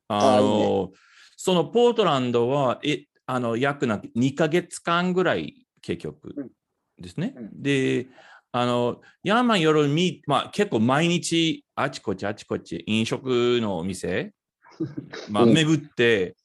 [0.08, 0.98] あの、ね、
[1.36, 6.52] そのポートランドは、え、あの、約な2ヶ月間ぐらい結局
[6.98, 7.34] ですね。
[7.52, 8.06] で、
[8.52, 14.32] あの、山夜み、まあ結構毎日あちこちあちこち飲食のお店、
[15.28, 16.36] まあ巡って、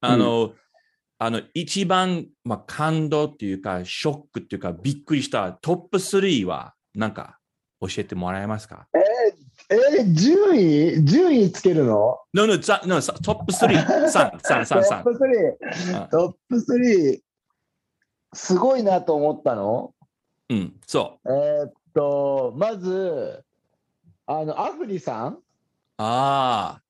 [0.00, 0.54] うん、あの、
[1.52, 7.38] 一番、まあ、感動っていうか、ショックっていうか、びっくりしたトップ3は、なんか、
[7.80, 8.88] 教えてもらえますか？
[8.94, 11.04] えー、えー、順位？
[11.04, 15.02] 順位つけるの ?No, no, no, トップ3、3、3、3、3。
[15.02, 15.18] トップ
[15.92, 17.20] 3、トップ3、
[18.34, 19.94] すごいなと思ったの？
[20.50, 21.32] うん、そう。
[21.32, 23.42] えー、っと、まず、
[24.26, 25.38] あの、アフリさん？
[25.96, 26.82] ああ。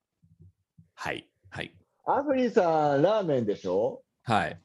[0.95, 1.73] はい、はい。
[2.05, 4.03] アフリさん、ラーメンでしょ？
[4.31, 4.61] はい。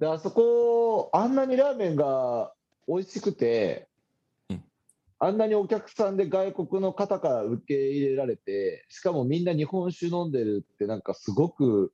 [0.00, 2.52] で、あそこ、あんなにラーメンが
[2.88, 3.86] 美味しくて、
[4.50, 4.64] うん、
[5.20, 11.92] あんなにお客さんで外国の方から受け入れられて、しかもみんな日本酒飲んでるって、なんかすごく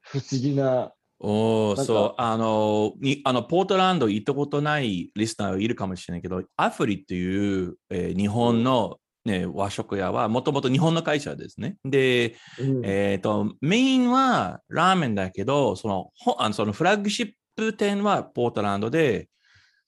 [0.00, 11.76] 不思議なおお、そう、あの、にあの、ポートランド行ったことないリスナーいるかもしれないけど、アフリっていう、えー、日本の、ね、和食屋はもともと日本の会社ですね。
[11.84, 19.28] で、うん、えっ、ー、と、メインはラーメンだけど、その、あのそのフラッグシップ店はポートランドで、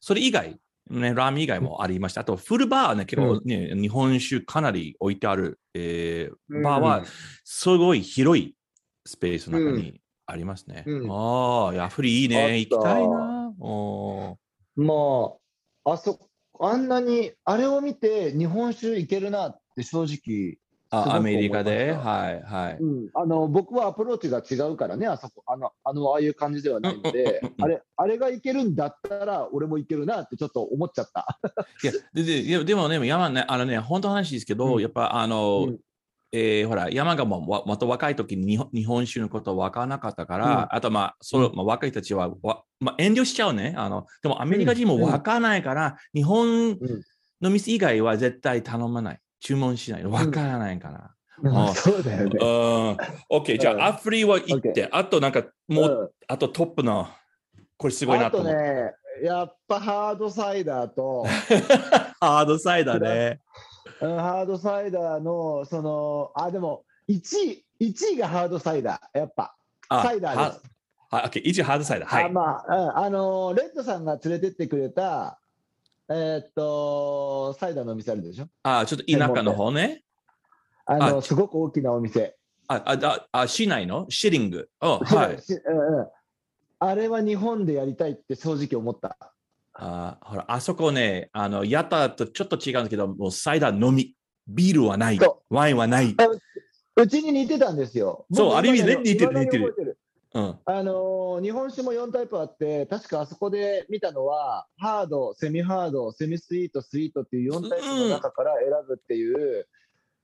[0.01, 0.59] それ以外、
[0.91, 2.23] ね、ラーメン以外もありました。
[2.23, 7.05] あと、フルバーね、結構ね、うん、日本酒かなり置いてある、えー、バーは、
[7.45, 8.57] すごい広い
[9.07, 10.83] スペースの中にありますね。
[10.85, 12.59] うん、ああ、ヤフリいいね。
[12.59, 13.55] 行きたいな。
[14.75, 14.95] ま
[15.85, 16.28] あ、あそ、
[16.61, 20.59] あんなに、あれを見て日本酒いけるなって正直、
[20.91, 31.39] あアメリカで、はいはい、うん、あの僕はアプローチが違うからね、あそこ、あのあのああいう感じではないので、 あれあれがいけるんだったら、俺もいけるなってちょっと思っちゃった。
[31.83, 35.79] いやでででもね、山ね、あのね、本当の話ですけど、うん、やっぱあの、うん、
[36.33, 43.75] えー、ほら、山がもまた若い時に日本酒のこと分からなかったから、うん、あとまあ、その、まあ、若い人たちはわ、まあ、遠慮しちゃうね。
[43.77, 46.79] あの、でもアメリカ人も分からないから、日本
[47.41, 49.21] の店以外は絶対頼まない。
[49.41, 50.03] 注文しない。
[50.03, 51.15] 分からないから。
[51.41, 52.39] うん、そうだよね。
[52.41, 53.39] うん。
[53.39, 57.09] OK、じゃあ、アフリは行って、あとなんか、もう、あとトップの、
[57.77, 58.59] これすごいなと思って。
[58.59, 61.25] あとね、やっぱハードサイダーと、
[62.21, 63.41] ハードサイダーね。
[64.01, 69.55] ハードサイダーの、その、あ、でも、1位、1位がハードサイダー、やっぱ。
[69.91, 70.63] サイダーです。
[71.11, 72.09] はい、OK、1位ハードサイダー。
[72.09, 72.25] はい。
[72.25, 75.41] あまあ、うん、あのレッドさんが連れてってくれた、
[76.11, 78.49] えー、っと、サイダーのお店あるでしょ？
[78.63, 80.03] あ、ちょっと田舎の方ね。
[80.85, 82.37] あの、すごく大きなお店。
[82.67, 84.07] あ、あ、あ市内の？
[84.11, 84.69] シリング。
[84.81, 85.01] は
[85.33, 85.53] い。
[85.65, 86.09] うんうん。
[86.81, 89.17] あれは日本でやりたいって正直思った。
[89.81, 94.15] あほら、あそこね、あの、やったとちょっと違うんですけど、もうサイダーのみ。
[94.49, 95.21] ビールはない。
[95.51, 96.17] ワインはない。
[96.97, 98.27] うちに似てたんですよ。
[98.33, 99.99] そう、ある意味ね、似てる、似てる。
[100.35, 109.65] うん、あのー、日本酒も4タイプあって、確かあそこで見たのは、ハード、セミハード、セミスイート、スイートっていう4タイプの中から選ぶっていう、うん、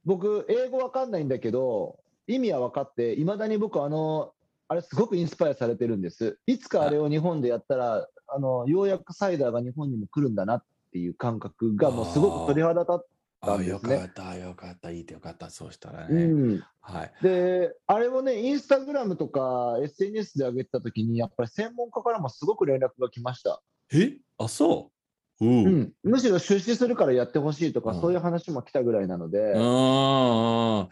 [0.05, 4.33] 僕、英語わかんないんだけど、意味は分かって、いまだに僕、あの、
[4.69, 6.39] あれすごくインスパイアされてるんです。
[6.47, 13.07] いつかあれを日本でやったら、あのようやくサイダーが日本にも来るんだなっていう感覚がもうすごく鳥肌立っ
[13.41, 13.95] たんですね。
[13.95, 16.25] よかった、よかった、いいてよかった、そうしたらね。
[16.25, 23.61] うん、はい、で、あれをね、インスタグラムとか SNS で上げたときに、やっぱり専門家からもすごく連絡が来ました。
[23.93, 24.17] え？
[24.39, 24.94] あ、そう
[25.41, 30.89] うん、むしろ出資するからやってほしいとか、そういう話も来たぐらいなので、うん、あ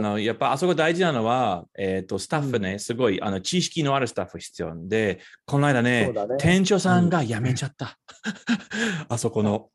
[0.00, 6.36] のやっぱあそこ大事なのは、えーと、スタッフね、すごいあの知識のあるスタッフ必要で、この間ね、ね。
[6.38, 7.98] 店長さんが辞めちゃった、
[9.08, 9.70] あそこの。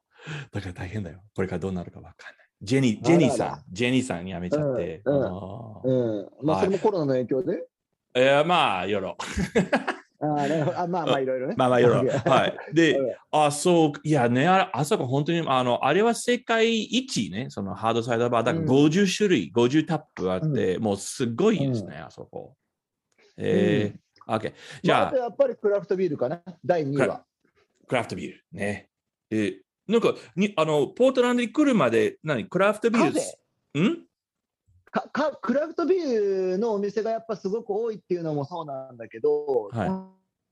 [0.51, 1.19] だから大変だよ。
[1.35, 2.47] これからどうなるか分かんない。
[2.61, 5.01] ジェニー、ジェニーさん、ジェニーさん辞めちゃって。
[5.03, 5.21] うん。
[5.83, 6.45] うん。
[6.47, 7.65] まあ、それもコロナの影響で？
[8.15, 9.17] いや、まあ、よろ。
[10.23, 11.55] あまあまあいろいろね。
[11.57, 12.11] まあまあいろいろ。
[12.11, 12.55] はい。
[12.73, 22.55] で、あ、そう、いやね、ああそこ本当に、あの、あれは世界一ね、そのハードサイドバー、だから50種類、うん、50タップあって、うん、もうすごいですね、うん、あそこ。
[23.37, 24.53] えー、うん、OK。
[24.81, 27.25] じゃあ、まあ、やっぱりクラフトビールかな、第2位は。
[27.87, 28.89] クラフトビールね。
[29.29, 29.57] えー、
[29.87, 33.13] なんかに、あの、ポートランドに来るまで、何、クラフトビー
[33.73, 34.05] ルん？
[34.93, 39.85] かかクラフトビールのお店がやっぱすごく多いっていうのもそうなんだけど、は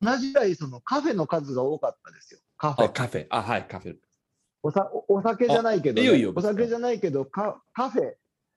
[0.02, 2.39] い、同じぐらいそのカフェの数が多かったですよ。
[2.58, 2.92] カフェ。
[2.92, 3.28] カフェ。
[3.30, 3.96] あ、はい、カフェ。
[4.64, 8.14] おさお酒じゃないけど、ね、いいよお酒じゃないけどカ、カフェ。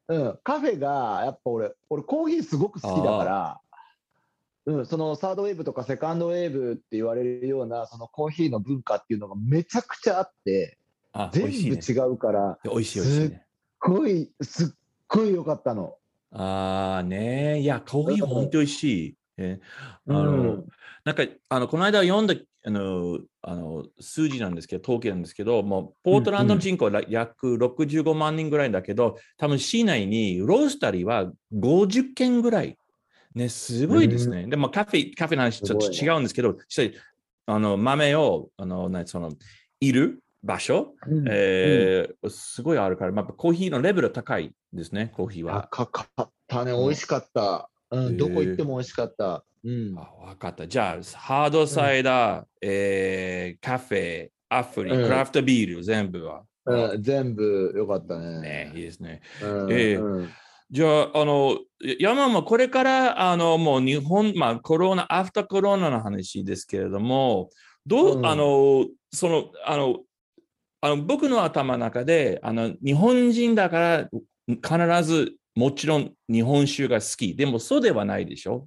[0.09, 3.61] うん、カフェがやっぱ俺、俺コーヒーすごく好きだから、
[4.67, 10.79] うん、そのサードウェーブとかセカンドウェーブって言われるようなそのコーヒーの文化っていうのがめちゃくちゃあって、
[11.33, 13.41] 全部違うから、美味しい、美味しい、ね、すっ
[13.81, 14.69] ごい、すっ
[15.15, 15.97] ごい良かったの。
[16.33, 19.17] ああね、いや、コーヒー本当美味しい。
[19.37, 19.61] え
[20.09, 20.65] あの、うん、
[21.05, 22.35] なんか、あの、この間読んだ、
[22.67, 32.79] あの、あの数字なんですけど、統計なんですけど、もう、ポートランドの人口は約65万人ぐらいだけど、多分市内にロースタリーは50件ぐらい。
[33.35, 34.43] ね、すごいですね。
[34.45, 36.57] うん、でもカフェ、カフェの話ちょっと違うんですけど、
[37.47, 39.33] あの豆を、あの、その、
[39.81, 45.69] いる場所、うん、えー、すごいあるから、まあ、コーヒーのレベル高いですね、コーヒーは。
[45.73, 47.71] 高かったね、美味しかった。
[47.91, 49.45] うん、どこ行っても美味しかった。
[49.65, 50.69] うん、あ分かった。
[50.69, 56.43] じゃあ、ハードサイダー、うん、えー、カフェ、アフリ、クラフトビール、全部は。
[56.67, 58.41] うん、全部よかったね。
[58.41, 59.23] ね、いいですね。
[59.43, 60.29] うん、えー
[60.71, 61.59] じゃあ、あの、
[62.01, 67.51] 山もこれから、あの、もう日本、まあ、コロナ、アフターコロナの話ですけれども、
[67.87, 70.01] どう、うん、あの、その、あの、
[70.85, 74.11] あの僕の頭の中であの日本人だから
[74.47, 77.35] 必ずもちろん日本酒が好き。
[77.35, 78.67] でもそうではないでしょ？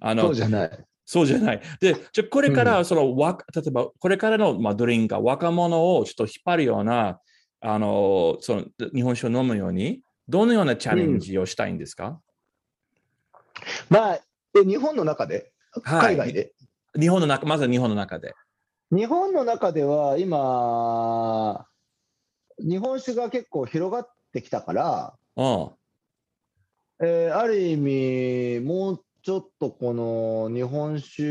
[0.00, 0.70] あのそうじゃない。
[1.04, 1.60] そうじゃない。
[1.78, 3.24] で、じゃこれからその、うん、例
[3.66, 7.20] えばこれからの、まあ、ドリンク若者をちょっと引っ張るような
[7.60, 14.20] あのその日本酒を飲むようにどのようなチャレンジをしたいんですか、うん、まあ
[14.54, 15.52] 日本の中で？
[15.82, 16.40] 海外で、
[16.94, 18.32] はい、日本の中まずは日本の中で。
[18.94, 21.66] 日本の中では今、
[22.58, 25.70] 日本酒が結構広がってきたから、あ
[27.02, 31.22] えー、ある意味、もうちょっとこの日本酒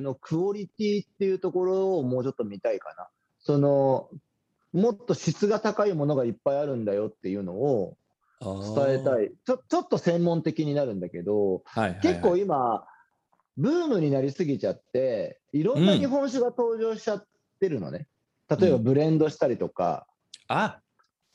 [0.00, 3.08] のクオリティっていうところをもうちょっと見たいかな。
[3.40, 4.08] その
[4.72, 7.98] もっと質が高いものがいっぱいあるんだよっていうのを
[8.40, 9.32] 伝えたい。
[9.44, 12.86] ちょちょっと専門的になるんだけど、はいはいはい、結構今、
[13.56, 17.26] ブームになりすぎちゃって、いろんな日本酒が登場しちゃっ
[17.60, 18.08] てるのね。
[18.48, 20.06] うん、例えばブレンドしたりとか。
[20.48, 20.80] あ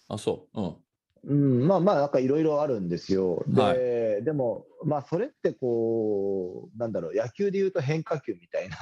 [0.08, 0.62] あ、そう。
[0.62, 0.76] うん。
[1.26, 3.44] うん、まあまあ、なんかいろいろあるんですよ。
[3.48, 8.78] で、はい、でも、まあ、それってこう、なんだろう、野球でいうと変化球みたいな。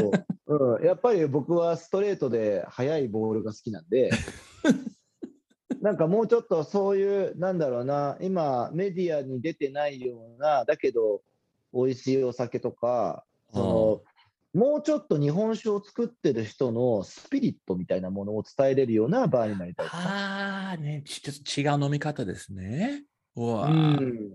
[0.48, 4.10] ううん、やっぱり僕はストレートで速いボールが好きなんで、
[5.80, 11.22] なんかもうちょっとそういう、なんだろうな、今、メディアに出てないような、だけど、
[11.72, 14.02] 美味しいお酒とか、その
[14.54, 23.04] もうちょっと日本酒を作ってる人のスピリットみたいなものを伝えれるような場合になりたいああ、ね、ちょっと違う飲み方ですね。
[23.34, 24.32] うわうん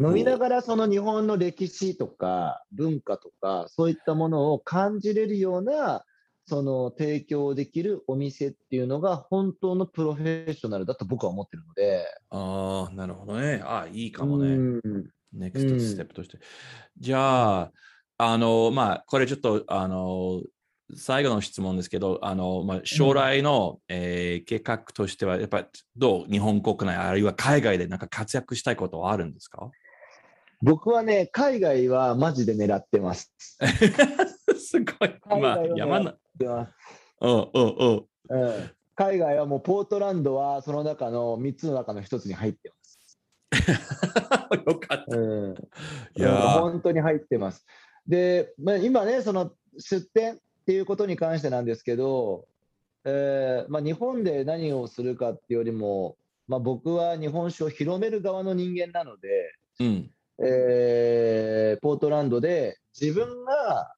[0.00, 6.04] 飲みながらその日本の歴史とか文化とかそういったものを感じれるような
[6.46, 12.06] その提供できるお店っていうのが本当のプロフェッショナルだと僕は思ってるので。
[12.30, 13.60] ああ、なるほどね。
[13.62, 14.80] ああ、いいかもね。
[15.32, 16.36] ネクストステップとして。
[16.36, 16.42] うん、
[16.98, 17.72] じゃあ、
[18.18, 20.42] あの、まあ、これちょっと、あの、
[20.94, 25.66] 最後の質問ですけど、あの、まあ、将来の、うん、えー、計画としては、やっぱり
[25.96, 26.30] どう？
[26.30, 29.70] 日本国内、あるいは海外でなんか活躍したいことはあるんですか？
[30.60, 33.32] 僕はね、海外はマジで狙ってます。
[34.56, 35.40] すごい。
[35.40, 36.14] まあ、山な。
[37.20, 38.70] うんうんうん。
[38.94, 42.81] 海外はもうポートランドはその中の3つの中の1つに入ってます。
[44.66, 45.16] よかった。
[45.16, 45.54] うん、
[46.16, 47.66] いや本当に入ってます。
[48.06, 52.46] で、まあ、今ね、その出店っていうことに関してなんですけど、
[53.04, 56.16] えーまあ、日本で何をするかっていうよりも、
[56.48, 60.10] まあ、僕は日本酒を広める側の人間なので、うん。
[60.38, 63.94] えーポートランドで自分が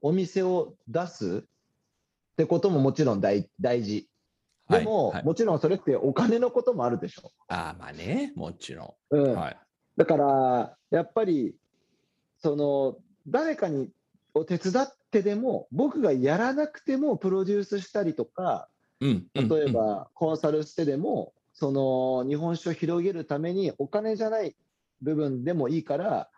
[0.00, 4.08] お店を出すってことももちろん大大事。
[4.78, 7.32] でも、はいはいもちろんそれってお金のこともあるでしょ。
[7.48, 9.34] ああ、まあね、もちろうんん。
[9.34, 9.58] はい。
[9.96, 11.54] だから、やっぱり、
[12.38, 13.90] その、誰かに
[14.34, 18.68] を手伝ってでも、僕がやらなくてもプロデュースしたりとか、
[19.00, 19.26] うん。
[19.34, 24.56] うん例え、ばコンサルしてでも、その日本酒を広げるためにお金じゃない
[25.02, 26.28] 部分でもいいから、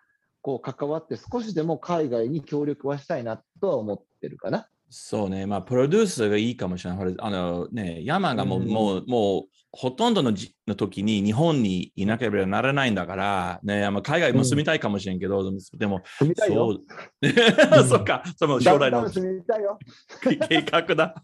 [0.42, 4.68] こう関わって少しでも海外に協力はしたいなとは思ってるかな。
[4.88, 7.14] そうね、まあ、プロデュースがいいかもしれない。
[7.18, 16.78] あのね、山がもう、うんもう、もう、ほとんどのじの時に日本にいなければならないんだから、ね、まあ海外も住みたいかもしれんけど、でも、住みたいよ。
[17.22, 19.04] そう、 そっか、その将来の。
[20.48, 21.22] 計画だ。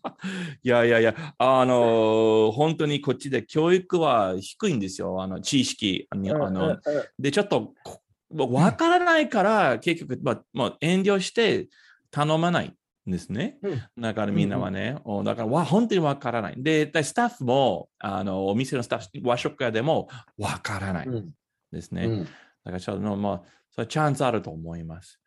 [0.63, 6.07] いやいやいや、あの、本当にこっちで教育は低いんですよ、あの、知識。
[6.11, 6.81] あの、うんうんうん。
[7.19, 8.03] で、ちょっと、こ
[8.35, 11.69] わからないから、結局、まあ、まあ、遠慮して
[12.11, 12.67] 頼まない。
[12.67, 12.77] ん
[13.07, 13.59] ですね。
[13.63, 16.55] うんだからみんなはね、おだからわ本当にわからない。
[16.57, 21.31] で、でスタッフも、あの、お店のスタッフ、和食屋でもわからないうん
[21.73, 22.07] ですね。
[22.07, 22.25] うん
[22.65, 23.43] だからちょっと、まあ、
[23.73, 25.21] それチャンスあると思います。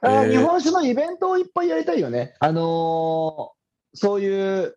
[0.00, 2.34] あーえー日本酒のイベントをいっぱいやりたいよね。
[2.40, 3.58] あのー
[3.94, 4.76] そういう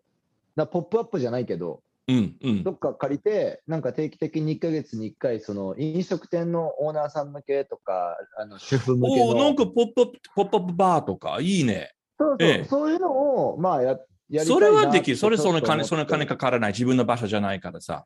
[0.56, 2.64] なポップアップじゃないけど、うん、うん。
[2.64, 11.94] どっか借りて、なんか定期的に1ヶ月に1回、その飲食店のオーナーさん向けとか、あの主婦向けおお、なんの、かポップアップ、ポップアップバーとか、いいね。
[12.22, 14.00] そうそう、ええそういうのを、まあや、
[14.30, 15.18] やそれはできる。
[15.18, 16.72] それその金、その金かからない。
[16.72, 18.06] 自分の場所じゃないからさ。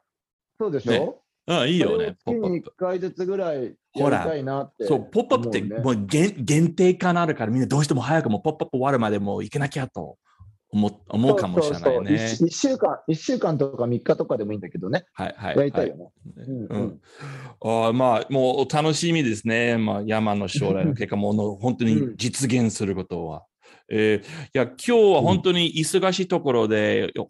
[0.59, 2.15] そうでしねょ、うん、いいよね。
[2.25, 2.73] 月に1ポップアップ。
[2.77, 10.17] 回ずつぐらいやりほらたいなってそう、ポップアップってもう限限定化なるから、みんなどうしても早くもポップアップ終わるまでもう行けなきゃと
[10.71, 12.27] 思う思うかもしれないそうそうね。
[12.27, 15.57] そう 1, 週間、一週間とか3日とかでもいいんだけどね、はいはい。
[15.57, 16.03] やりたいよね。
[16.03, 16.09] は
[16.43, 17.01] いうんうん
[17.61, 19.77] あーまあ、もう楽しみですね。
[19.77, 23.45] まあ、山の将来の結果 もの本当に実現することは。
[23.89, 27.29] えーいや、今日は本当に忙しいところで、よ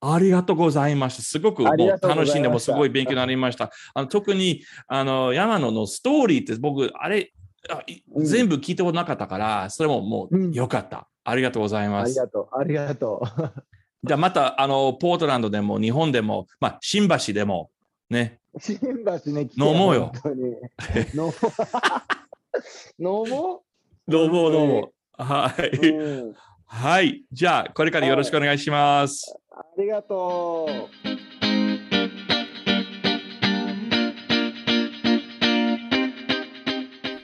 [0.00, 1.22] ありがとうございました。
[1.22, 3.70] すごくもう楽しんでもすごい勉強になりました。
[3.94, 7.32] あの特にあの山野のストーリーって僕、あれ、
[7.70, 7.82] あ
[8.18, 11.08] 全部聞いてもなかったから、それももううんよかった。
[11.24, 12.12] ありがとうございあます。
[12.12, 13.62] りがとう、ありがとう。
[14.04, 17.70] じゃあまた、あの、ポートランドでも日本でも、まあ、新橋でも、
[18.08, 20.42] ね、新橋ね、飲もうよ本当に。
[21.14, 21.32] 飲もう。
[22.98, 23.62] 飲も
[24.06, 24.92] どうもどうも。
[25.16, 25.90] はう、い。
[25.90, 26.34] うん。
[26.66, 27.22] はい。
[27.32, 29.34] じゃあ、これからよろしくお願いします。
[29.50, 30.96] ありがとう。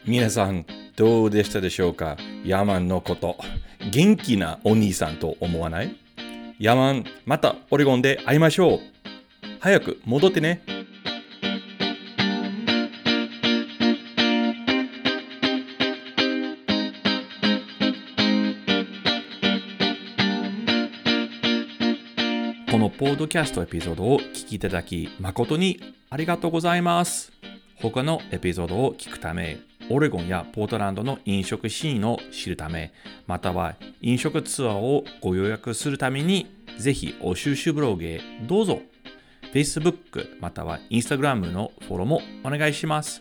[0.07, 0.67] 皆さん、
[0.97, 2.17] どうでしたでしょうか？
[2.45, 3.37] ヤマンのこと。
[3.91, 5.97] 元気なお兄さんと思わない？
[6.59, 8.81] ヤマン、またオレゴンで会いましょう。
[9.61, 10.63] 早く戻ってね。
[23.03, 27.33] ポッドキャストエピソードを聞きいただき誠にありがとうございます。
[27.75, 29.59] 他のエピソードを聞くため、
[29.91, 32.93] オレゴンやポートランドの飲食シーンを知るため、
[33.27, 36.47] または飲食ツアーをご予約するために、
[36.79, 38.83] ぜひお収集ブログへどうぞ。
[39.53, 43.21] Facebook または Instagram のフォローもお願いします。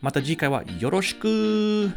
[0.00, 1.90] また次回はよろしく